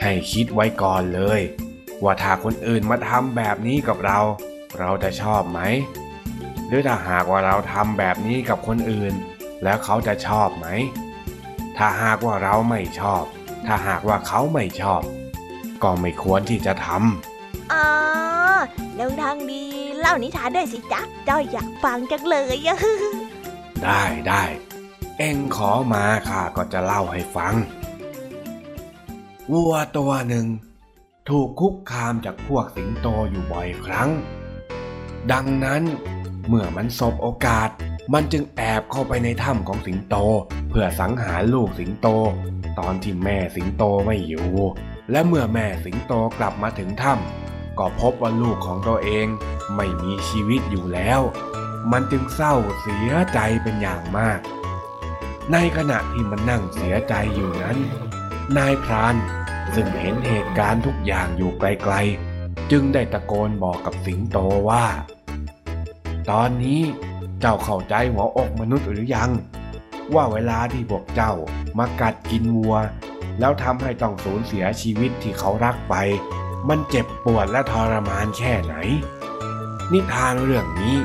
[0.00, 1.40] ให้คิดไว้ก่อนเลย
[2.04, 4.18] ว่าถ้าคนอื่นมาทำแบบนี้กับเรา
[4.78, 5.60] เราจะชอบไหม
[6.68, 9.14] หรือถ้าหากว่าเราทำแบบนี้กับคนอื่น
[9.64, 10.66] แล้วเขาจะชอบไหม
[11.76, 13.24] ถ้าหากว่าเราไม่ชอบ
[13.66, 15.02] ถ้าหากว่าเขาไม่ชอบ
[15.82, 16.88] ก็ไม่ควรที่จะท
[17.72, 17.86] อ่า
[18.98, 19.62] ลุงทองดี
[19.98, 24.42] เล่านิทานได้วยสิจ๊ะจ้อยอยากฟังจังเลยอะำได้ได้
[25.18, 27.54] เอ็งขอมาข้าก็จะเล่าให้ฟัง
[29.52, 30.46] วัวตัวหนึ่ง
[31.30, 34.10] ถูกคุกคามจากพวกสิงโตอยู่บ่อยครั้ง
[35.32, 35.82] ดังนั้น
[36.48, 37.68] เมื่อมันสบโอกาส
[38.12, 40.16] มันจึงแอบเข้าไปในถ้ำของสิงโต
[40.70, 42.08] เพื่อสังหารลูกสิงโต
[42.78, 44.48] ตอนที่แม่สิงโตไม่อยู่
[45.10, 49.26] และเมื่อแม่สิงโตกลับมาถึงถ้ำก็พบว่าลูกของตัวเอง
[49.76, 51.20] ไม่มีชีวิตอยู่แล้ว
[51.92, 54.40] มันจึงเศร้าเสียใจเป็นอย่างมาก
[55.52, 57.78] ในขณะที่มันนั่งเสียใจอยู่นั้น
[58.56, 59.16] นายพราน
[59.74, 64.84] ซึ่งเห็นเหตุการณ์ทุกอย่างอยู่ไกลๆ จึงได้ตะโกนบอกกับสิงโตว่า
[66.30, 66.80] ตอนนี้
[67.40, 69.30] เจ้าเข้าใจหัวอกมนุษย์หรือยัง
[70.14, 71.32] ว่าเวลาที่พวกเจ้า
[71.78, 72.76] มากัดกินวัว
[73.38, 75.94] แล้วทำให้ต้องสูญเสียชีวิตที่เขารักไป
[76.68, 78.74] มันเจ็บปวดและทรมานแค่ไหน
[79.92, 80.96] นิทานเรื่องนี้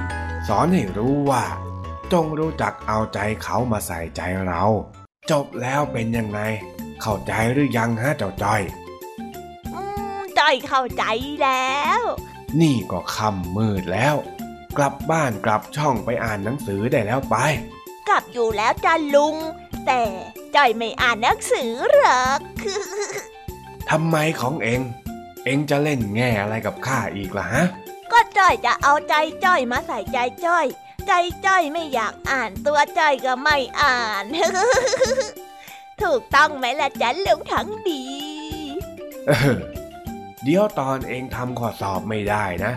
[0.47, 1.43] สอนให้รู้ว่า
[2.13, 4.63] จงรู้จักเอาใจเขามาใส่ใจเรา
[5.31, 6.39] จบแล้วเป็นยังไง
[7.01, 8.61] เข้าใจหรือยังฮะเจ้าจ้อย
[9.73, 9.81] อื
[10.17, 11.03] มจ้อยเข้าใจ
[11.43, 12.01] แล้ว
[12.61, 14.15] นี่ก็ค่ำมืดแล้ว
[14.77, 17.35] กลับบ้านกลับช่องไปอ่านหนังสือได้แล้วไป
[18.07, 19.35] กลับอยู่แล้วจ้าลุง
[19.85, 20.01] แต่
[20.55, 22.39] จ้อยไม่อ่านหนังสือหรอก
[23.89, 24.81] ทำไมของเอง
[25.45, 27.65] เองจะเล่นแง่อะไรกับข้าอีกล่ะฮะ
[28.11, 29.13] ก็จ้อยจะเอาใจ
[29.45, 30.65] จ้อยมาใส่ใจจ้อย
[31.07, 31.11] ใจ
[31.45, 34.25] จ้อยไม่อยากอ่านตัวจ้อยก็ไม่อ่าน
[36.03, 38.03] ถูกต้องไหมล่ะจ๊ะลุงทั้งดี
[39.27, 39.57] เออ
[40.43, 42.73] เดี๋ยวตอนเองทำข้อสอบไม่ได้นะ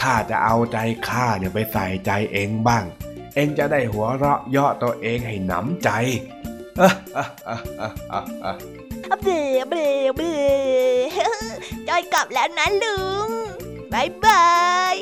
[0.00, 2.84] ข้าจะเอาใจข้าเนี่ยไปใส่ใจเองบ้าง
[3.34, 5.90] เองจะได้หัวเราะเยาะตัวเองให้หนำใจ
[6.80, 9.26] อะอะอะอะอะอะเบ
[9.68, 9.74] เบ
[10.16, 10.20] เบ
[11.88, 13.30] จ้อยกลับแล้วนะลุง
[13.92, 14.46] บายบา
[14.94, 14.96] ย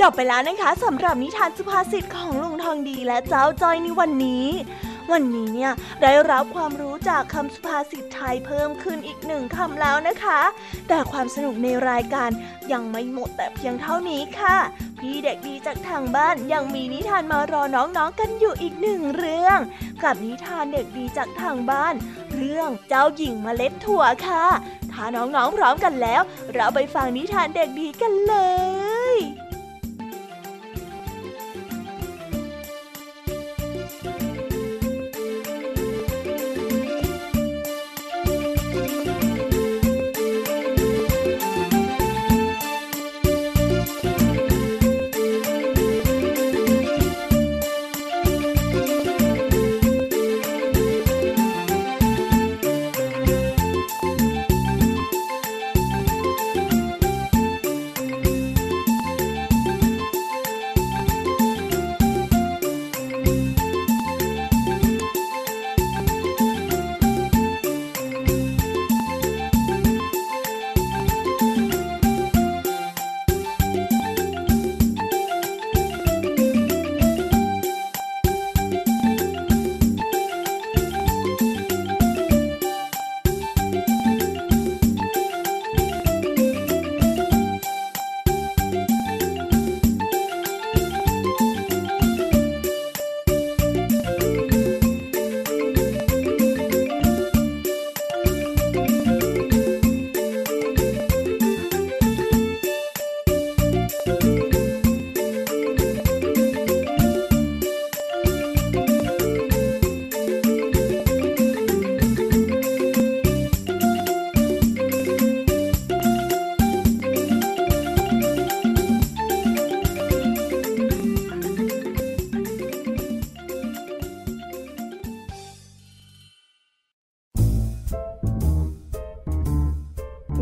[0.00, 4.46] จบไปแล้วนะคะสำหรับนิทานสุภาษิตของลุงทองดีและเจ้าจอยในวันนี้
[5.12, 5.72] วันนี้เนี่ย
[6.02, 10.40] ได้รับความรู้จากคำสุภาษิตไทยเพิ่มขึ้นอีกหนึ่งคำแล้วนะคะ
[10.88, 12.30] แต่ความสนุกในรายการ
[12.72, 14.56] ยังไม่หมดแต่เพียงเท่านี้ค่ะ
[14.98, 19.58] พี่เด็กดีจากทางบ้านยังมีนิทานมารอน้องๆกันอยู่อีกหนึ่งเรื่อง
[20.02, 21.94] กับนิทานเด็กดีจากทางบ้าน
[22.34, 24.46] เรื่องเจ้าหญิงมเมล็ดถั่วค่ะ
[24.92, 26.22] ถ้าน้องๆพร้อมกันแล้ว
[26.54, 28.34] เราไปฟังนิทานเด็กดีกันเล
[28.82, 28.83] ย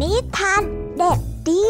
[0.01, 0.63] นิทาน
[0.97, 1.67] เด็ดดี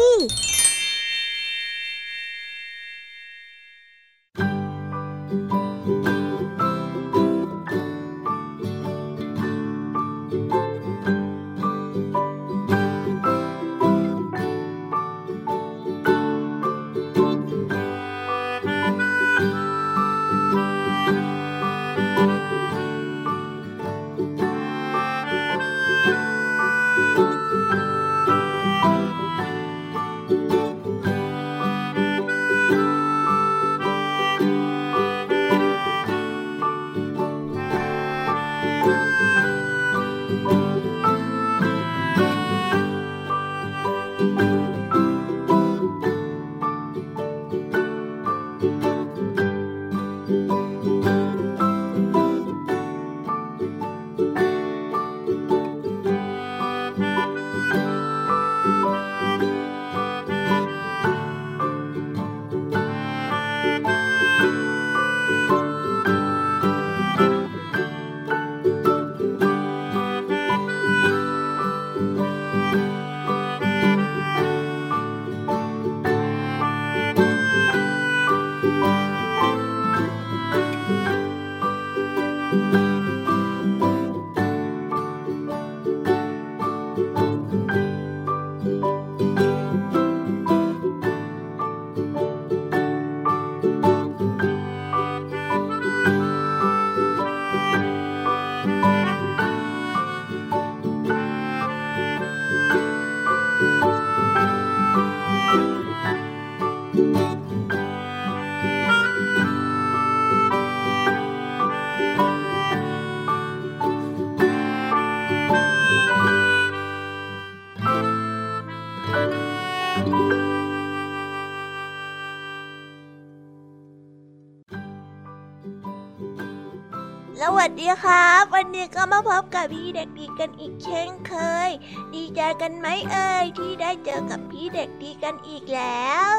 [128.03, 131.33] ครับ วันนี้ก็มาพบกับพี่เด็กดีกันอีกเช่นเค
[131.67, 131.69] ย
[132.13, 136.33] ดีใจกันไหมเอ่ยที่ได้เจอกับพี่เด็กดีกันอีกแล้ว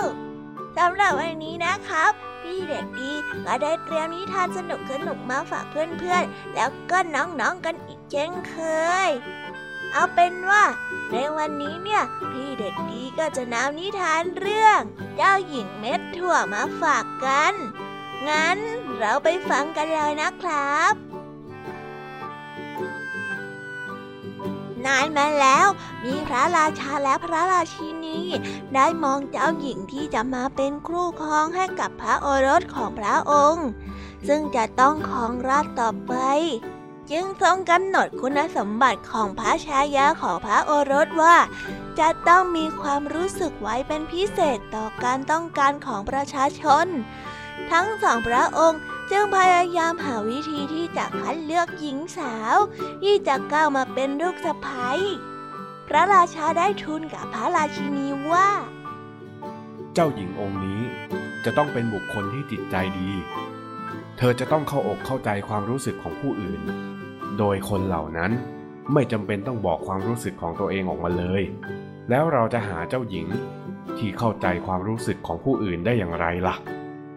[0.76, 2.12] สำหรับวันนี้นะครับ
[2.42, 3.12] พี่เด็กดี
[3.46, 8.56] ก็ได้เตรียมนิทานสนุกสนุกมาฝากเพื่อนๆ แล้วก็น้องๆกันอีกเช่นเค
[9.06, 9.08] ย
[9.92, 10.64] เอาเป็นว่า
[11.10, 14.80] ในวันนี้เนี่ย พี่เด็กดีก็จะนำนิทานเรื่อง
[15.16, 17.54] เจ้าหญิงเม็ดถั่วมาฝากกัน
[18.28, 18.58] งั้น
[18.98, 21.13] เราไปฟังกันเลยนะครับ
[24.86, 25.66] นานมาแล้ว
[26.04, 28.18] มีพระราชาและพระราชินี
[28.74, 33.66] ได้มองเจ้าหญิงที่จะมาเป็นครูครองให้กับพระโอรสของพระองค์
[34.28, 36.14] ซึ่งจะต้องครองราชต่อไป
[37.10, 41.36] จึงทรงกำหนดคุณสมบัติของพระชายาของพระโอรสว่า
[41.98, 46.86] จะต้องมีความรู้สึกไว้เป็นพิเศษต่อการต้องการของประชาชน
[47.70, 48.80] ทั้งสองพระองค์
[49.10, 52.56] จึงพยายามหาวิธีที่จะคัดเลือกหญิงสาว
[53.02, 54.90] ที่จะก้าวมาเป็นลูกสะใภ้
[55.88, 58.48] พระราชาได้ทูลกับพระราชินีว่า
[59.94, 60.80] เจ้าหญิงองค์นี้
[61.44, 63.10] จะต้องเป็นบุคคลที่จิตใจดี
[64.18, 66.60] เธอจะต้องเข้าอกเข้าใจความรู้สึกของผู้อื่น
[67.38, 68.32] โดยคนเหล่านั้น
[68.92, 71.42] ไม่จำเป็นต้องบอกความรู้สึกของตัวเองออกมาเลย
[72.10, 73.26] แล้วเราจะหาเจ้าหญิง
[73.98, 76.56] ที่เข้าใจความรู้สึกของผู้อื่นได้อย่างไรล่ะ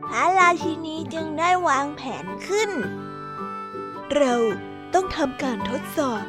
[0.09, 2.69] พระราชินีจึงได้วางแผนขึ้น
[4.15, 4.35] เรา
[4.93, 6.23] ต้องทำการทดสอบ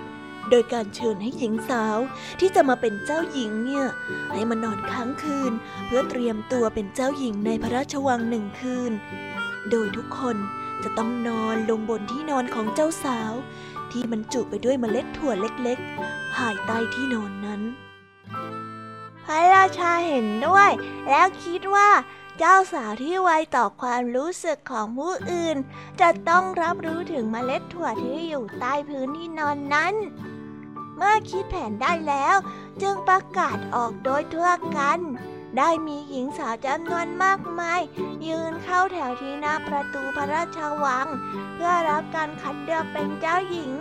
[0.51, 1.99] โดยการเชิญให้หญิงสาว
[2.41, 3.87] ที่จะมาเป็นเจ้าหญิงเนี่ย
[4.33, 5.53] ให้มานอนค้างคืน
[5.87, 8.93] เพื่อเตรียมตัวเป็นเจ้าหญิงในพระราชวังหนึ่งคืน
[9.71, 10.37] โดยทุกคน
[10.83, 13.33] จะต้องนอนลงบนที่นอนของเจ้าสาว
[13.91, 17.61] ที่บรรจุไปด้วยเมล็ดถั่วเล็กๆ ภายใต้ที่นอนนั้น
[19.25, 20.71] พระราชาเห็นด้วย
[21.09, 21.89] แล้วคิดว่า
[22.39, 25.57] เจ้าสาวที่ไวต่อความรู้สึกของผู้อื่น
[26.01, 29.95] จะต้องรับรู้ถึงเมล็ดถั่วที่อยู่ใต้พื้นที่นอนนั้น
[30.97, 32.37] เมื่อคิดแผนได้แล้ว
[32.83, 35.01] จึงประกาศออกโดยทั่วกัน
[35.59, 37.81] ได้มีหญิงสาวจำนวนมากมาย
[38.27, 41.07] ยืนเข้าแถวที่หน้าประตูพระราชวัง
[41.55, 43.73] เพื่อรับการคัดเลือกเป็นเจ้าหญิง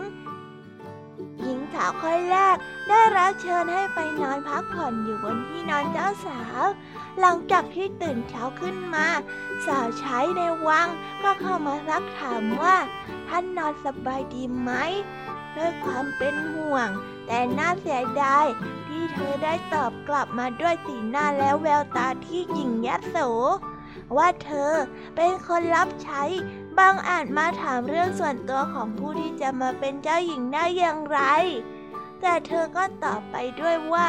[1.42, 6.64] หญิงสาวคนแรกได้รับเชิญให้ไปนอนพักผ่อนอยู่บนที่นอนเจ้าสาว
[7.20, 9.08] หลังจากที่ตื่นเช้าขึ้นมา
[9.66, 10.88] สาวใช้ในวัง
[11.24, 12.76] ก็เข้ามาซักถามว่า
[13.28, 14.72] ท่านนอนสบายดีไหม
[15.58, 16.90] ด้วยความเป็นห่วง
[17.28, 18.46] แต่น่าเสียดาย
[18.88, 23.18] ที่เธอได้ตอบกลับมาด้วยสีหน้าและแววตาที่หยิ่งยโส
[24.18, 24.72] ว่าเธอ
[25.16, 26.24] เป็นคนรับใช้
[26.78, 31.20] บางอาจมาถามเรื่องส่วนตัวของผู้ที่จะมาเป็นเจ้าหญิงได้อย่างไร
[32.22, 34.08] แต่เธอก็ตอบไปด้วยว่า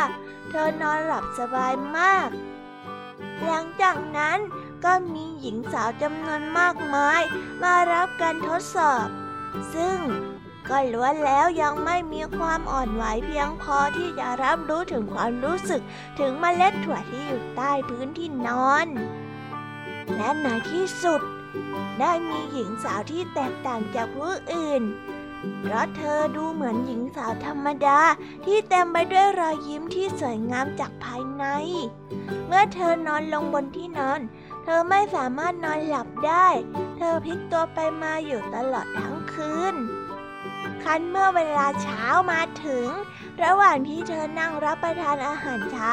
[0.51, 2.29] เธอนอนหลับสบายมาก
[3.45, 4.39] หลังจากนั้น
[4.85, 7.23] ก็มีหญิงสาวจำนวนมากมาย
[7.63, 9.07] มารับการทดสอบ
[9.75, 9.99] ซึ่ง
[10.69, 15.83] ก็ล้วนแล้วยังไม่มีความอ่อนไหวเพียงพอที่จะรับรู้ถึงความรู้สึก
[16.19, 18.87] ถึงเมล็ดถั่วที่อยู่ใต้พื้นที่นอน
[20.17, 21.21] และในที่สุด
[22.01, 24.83] ได้มีหญิงสาวที่แตกต่างจากผู้อื่น
[25.61, 28.01] เพราะเธอดูเหมือนหญิงสาวธรรมดา
[28.45, 31.45] ที่เต็มไปด้วยรอยยิ้มที่สวยงามจากภายใน
[32.47, 34.21] เมื่อเธอนอนลงบนที่นอน
[34.65, 36.47] เธอไม่สามารถนอนหลับได้
[36.97, 39.75] เธอพลิกตัวไปมาอยู่ตลอดทั้งคืน
[40.83, 42.89] คันเมื่อเวลาเช้ามาถึง
[43.43, 45.93] ระหว่างที่เธอนั่งรับประทานอาหารเช้า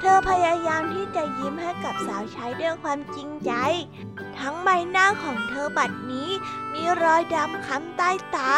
[0.00, 3.52] เธอพยายามที่จะยิ้มให้กับสาวใช้ด้วยความจริงใจ
[4.38, 6.30] ทั้งใบหน้าของเธอบัดนี้
[6.74, 8.54] มีรอยดำค้ำใต้ตา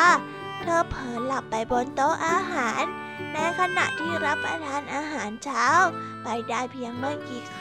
[0.60, 2.82] เธอเผลอหลับไปบนโต๊ะอาหาร
[3.32, 5.66] ในขณะที่รับประทานอาหารเช้า
[6.24, 7.56] ไปได้เพียงไม่กี่ค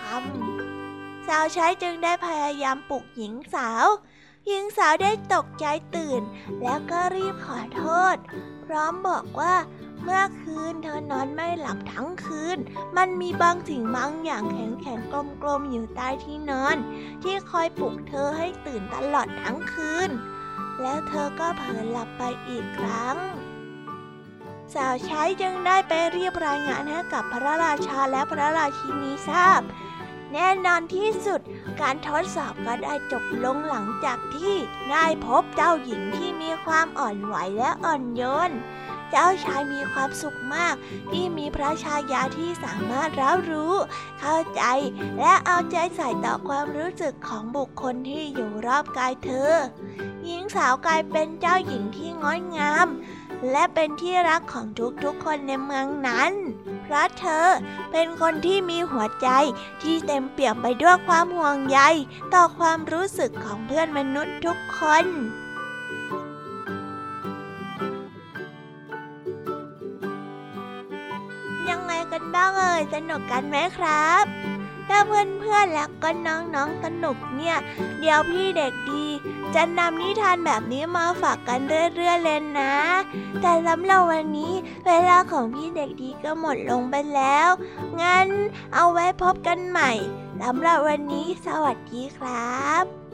[0.64, 3.86] ำสาวใช้จึงได้พยายามปลุกหญิงสาว
[4.48, 6.22] หญิงสาวได้ตกใจตื่น
[6.62, 7.84] แล้วก็รีบขอโท
[8.14, 8.16] ษ
[8.66, 9.56] พร้อมบอกว่า
[10.02, 12.58] เมื่อคืนเธอนอนไม่หลับทั้งคืน
[12.98, 16.78] มันมีบางสิ่งบางอย่างแข็งแข็งๆกลมๆอยู่ใต้ที่นอน
[17.24, 20.10] ที่คอยปลุกเธอให้ตื่นตลอดทั้งคืน
[20.82, 23.18] แล้วเธอก็เผลอหลับไปอีกครั้ง
[24.74, 29.62] สาวใช้จึงได้ไปเรียบรายงานให้กับพระราชาและพระราชินีทราบ
[30.34, 31.42] แน่นอนที่สุด
[31.82, 34.56] การทดสอบก็ได้จบลงหลังจากที่
[34.92, 38.52] ได้พบเจ้าหญิงที่มีความอ่อนไหวและอ่อนโยน
[39.16, 40.76] จ้าชายมีความสุขมาก
[41.12, 43.74] ที่มีพระชายาที่สามารถรับรู้
[44.20, 44.62] เข้าใจ
[45.20, 49.54] และเอาใจใส่ต่อความรู้สึกของบุคคลที่อยู่รอบกายเธอ
[50.26, 52.88] หญิงสาวกลายเป็นเจ้าหญิงที่งดงาม
[53.52, 54.66] และเป็นที่รักของ
[55.04, 56.32] ทุกๆคนในเมืองนั้น
[56.84, 57.46] เพราะเธอ
[57.92, 59.28] เป็นคนที่มีหัวใจ
[59.82, 61.80] ที่เต็มเปี่ยมไปด้วยความห่วงใย
[62.34, 65.06] ต่อความรู้สึกของเพื่อนมนุษย์ทุกคน
[72.36, 74.26] นบ้างเอ่ยสนุกกันไหมครับ
[74.90, 77.58] ถ้าเพื่อนๆแล้วก็น้องๆสนุกเนี่ย
[78.00, 79.06] เดี๋ยวพี่เด็กดี
[79.56, 81.60] จะนำนิทานแบบนี้มาฝากกัน
[81.96, 82.76] เรื่อยๆเลยนะ
[83.42, 84.54] แต่สำหรับวันนี้
[84.86, 87.50] เวลาของพี่เด็กดีก็หมดลงไปแล้ว
[88.02, 88.28] งั้น
[88.74, 89.92] เอาไว้พบกันใหม่
[90.42, 93.05] สำหรับวันนี้สวัสดีครับ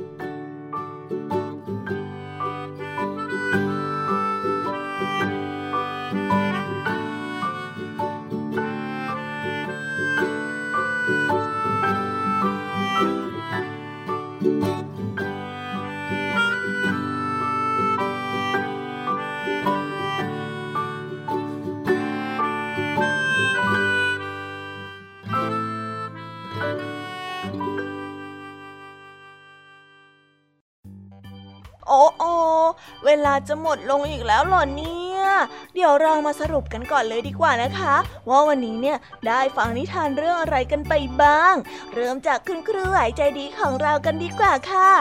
[33.05, 35.00] เวลาจะหมดลงอีกแล้วหรอเนี่ย
[35.73, 37.95] เดี๋ยวเรามาสรุปกันก่อนเลยดีกว่านะคะ
[38.29, 41.55] ว่าวันนี้เนี่ยได้ฟังนิทานเรื่องอะไรกันไปบ้าง
[41.93, 44.91] เริ่มจากคุณครูไหวใจดีของเรากันดีกว่าค่ะ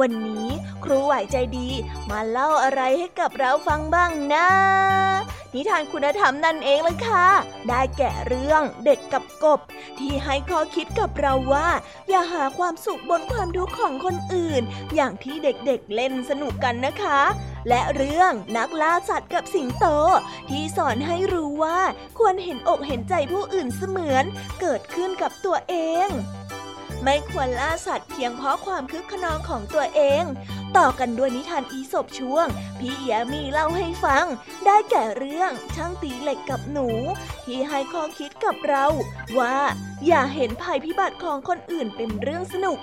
[0.00, 0.48] วันนี้
[0.84, 1.68] ครูไหวใจดี
[2.10, 4.46] มาเล่าอะไรให้กับเราฟังบ้างนะ
[5.54, 7.26] นิทานคุณธรรมนั่นเองเลยค่ะ
[7.68, 9.60] ได้แก่เรื่องเด็กกับกบ
[9.98, 11.68] ที่ให้ข้อคิดกับเราว่า
[12.08, 14.62] อย่าหาความสุขบนความทุกข์ของคนอื่น
[14.94, 17.20] อย่างที่เด็กๆเเล่นสนุกกันนะคะ
[17.68, 19.86] และเรื่องนักล่าสัตว์กับสิงโต
[20.50, 21.80] ที่สอนให้รู้ว่า
[22.18, 24.24] ควรเห็นอกเห็นใจผู้อื่นเสมือน
[24.60, 25.74] เกิดขึ้นกับตัวเอ
[26.06, 26.08] ง
[27.04, 30.24] ไม่ควรล่าสัตว์เพียงเพราะความคึกขนองของตัวเอง
[30.76, 32.46] ต่อกันด้วยนิทานอีสบช่วง
[32.78, 34.26] พี่แยมีเล่าให้ฟัง
[34.66, 36.88] ได้แก่เรื่องช่างตีเหล็กกับหนู
[37.44, 38.86] ที่ให้ข้อคิดกับเรา
[39.38, 39.56] ว่า
[40.06, 42.78] อย่าเห็นภัยพิบัติของคนอื่นเป็นเรื่องสนุก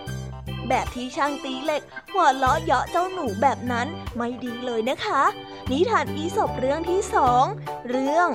[0.70, 1.82] แบบที่ช่างตีเหล็ก
[2.12, 5.24] หัวเลาะเยาะเจ้าหนูแบบนั้นไม่ดีเลยนะคะ
[5.72, 7.46] นิทานอีสบเรื่องที่สอง
[7.90, 8.28] เรื่อง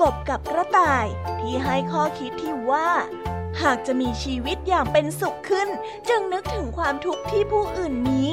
[0.00, 1.06] กบกับกระต่าย
[1.40, 2.88] ที่ให้ข้อคิดที่ว่า
[3.62, 5.68] หากจะมีชีวิตอย่างเป็นสุขขึ้น
[6.08, 8.24] จึงนึกถึงความทุกข์ที่ผู้อื่นมี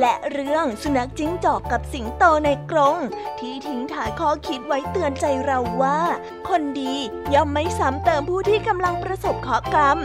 [0.00, 2.96] และเรื่องสุนัขจิ้งจอกกับสิงโตในกรง
[3.40, 6.00] ที่ทิ้งถ่ายข้อคิดไว้เตือนใจเราว่า
[6.48, 6.94] คนดี
[7.34, 9.98] ย่อมไม่ซ้ำเติมผู้ที่กำลังประสบเคราะห์กรรม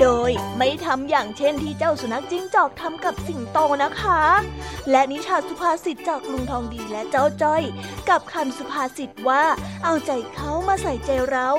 [0.00, 4.22] โดยไม่ทำอย่างเช่นที่เจ้าสุนัขจิ้งจอกทำกับสิงโตนะคะ
[4.90, 7.62] และนิชาสุภาษิตจากลุงทองดีและเจ้าจ้อย
[8.08, 9.44] กับคำสุภาษิตว่า
[9.84, 11.50] เอาใจเขามาใส่ใจเรา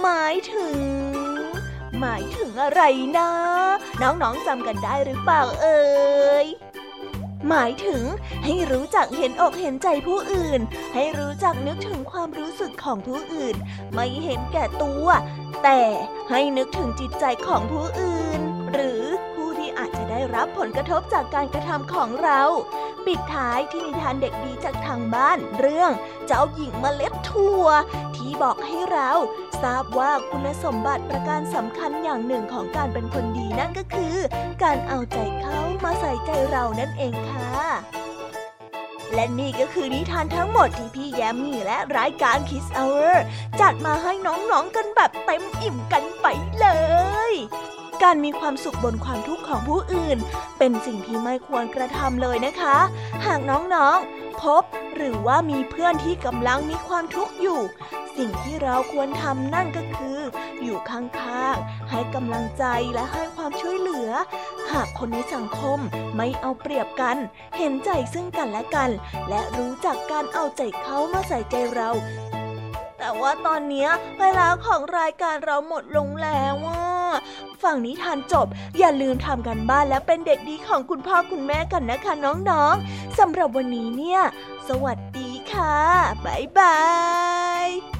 [0.00, 1.29] หมายถึง
[1.98, 2.82] หมายถึงอะไร
[3.18, 3.30] นะ
[4.02, 5.80] น้องๆจำกันได้หรือเปล่าเอ่
[6.44, 6.46] ย
[7.48, 8.02] หมายถึง
[8.44, 10.60] ให้รู้จักเห็นอกเห็นใจผู้อื่น
[10.94, 13.56] ให้รู้จักนึกถึงความรู้สึกของผู้อื่น
[13.94, 15.06] ไม่เห็นแก่ตัว
[15.64, 15.82] แต่
[16.30, 18.40] ให้นึกถึงจิตใจของผู้อื่น
[18.72, 19.04] หรือ
[19.36, 19.39] ผ
[19.78, 22.42] อาจจะได้รับผลกระทบจากการกระทำของเรา
[23.06, 25.90] ปิดท้ายที่นิทานเด็กดีจากทางบ้านเรื่อง
[26.26, 27.64] เจ้าหญิงมเมล็ดถั่ว
[28.16, 29.10] ที่บอกให้เรา
[29.62, 34.16] ทราบว่าคุณสมบัติประการสำคัญอย่างหนึ่งของการเป็นคนดีนั่นก็คือ
[34.62, 37.50] การเอาใจเขามาใส่ใจเรานั่นเองค่ะ
[39.14, 43.14] และนี่ก็คือนิทานทั้งหมดที่พี่แยมมี่และรายการ Kiss Hour
[43.60, 46.26] จัดมาให้น้องๆกันแบบเต็มอิ่มกันไป
[46.60, 46.66] เล
[47.30, 47.32] ย
[48.02, 50.18] การมีความสุขบนความทุกข์ของผู้อื่น
[50.58, 52.76] เป็นสิ่งที่ไม่ควรกระทำเลยนะคะ
[53.26, 54.62] หากน้องๆ พบ
[54.96, 57.60] หรือว่ามีเพื่อนที่กำลังมีความทุกข์อยู่
[58.16, 60.18] สิ่งที่เราควรทำนั่นก็คือ
[60.62, 64.10] อยู่ข้างๆ ให้กำลังใจและให้ความช่วยเหลือ
[64.72, 65.78] หากคนในสังคม
[66.16, 67.16] ไม่เอาเปรียบกัน
[67.56, 68.90] เห็นใจซึ่งกันและกัน
[69.28, 71.90] และรู้จักการเอาใจเขามาใส่ใจเรา
[72.98, 73.88] แต่ว่าตอนนี้
[74.20, 76.90] เวลาของรายการเราหมดลงแล้วว่า
[77.62, 78.46] ฟังนิทานจบ
[78.78, 84.20] อย่าลืมทำกันบ้านและเป็นเด็กดีของคุณพ่อคุณแม่กันนะคะน้องๆสำหรับวันนี้เนี่ย
[84.68, 85.76] สวัสดีค่ะ
[86.24, 86.78] บ๊ายบา
[87.64, 87.99] ย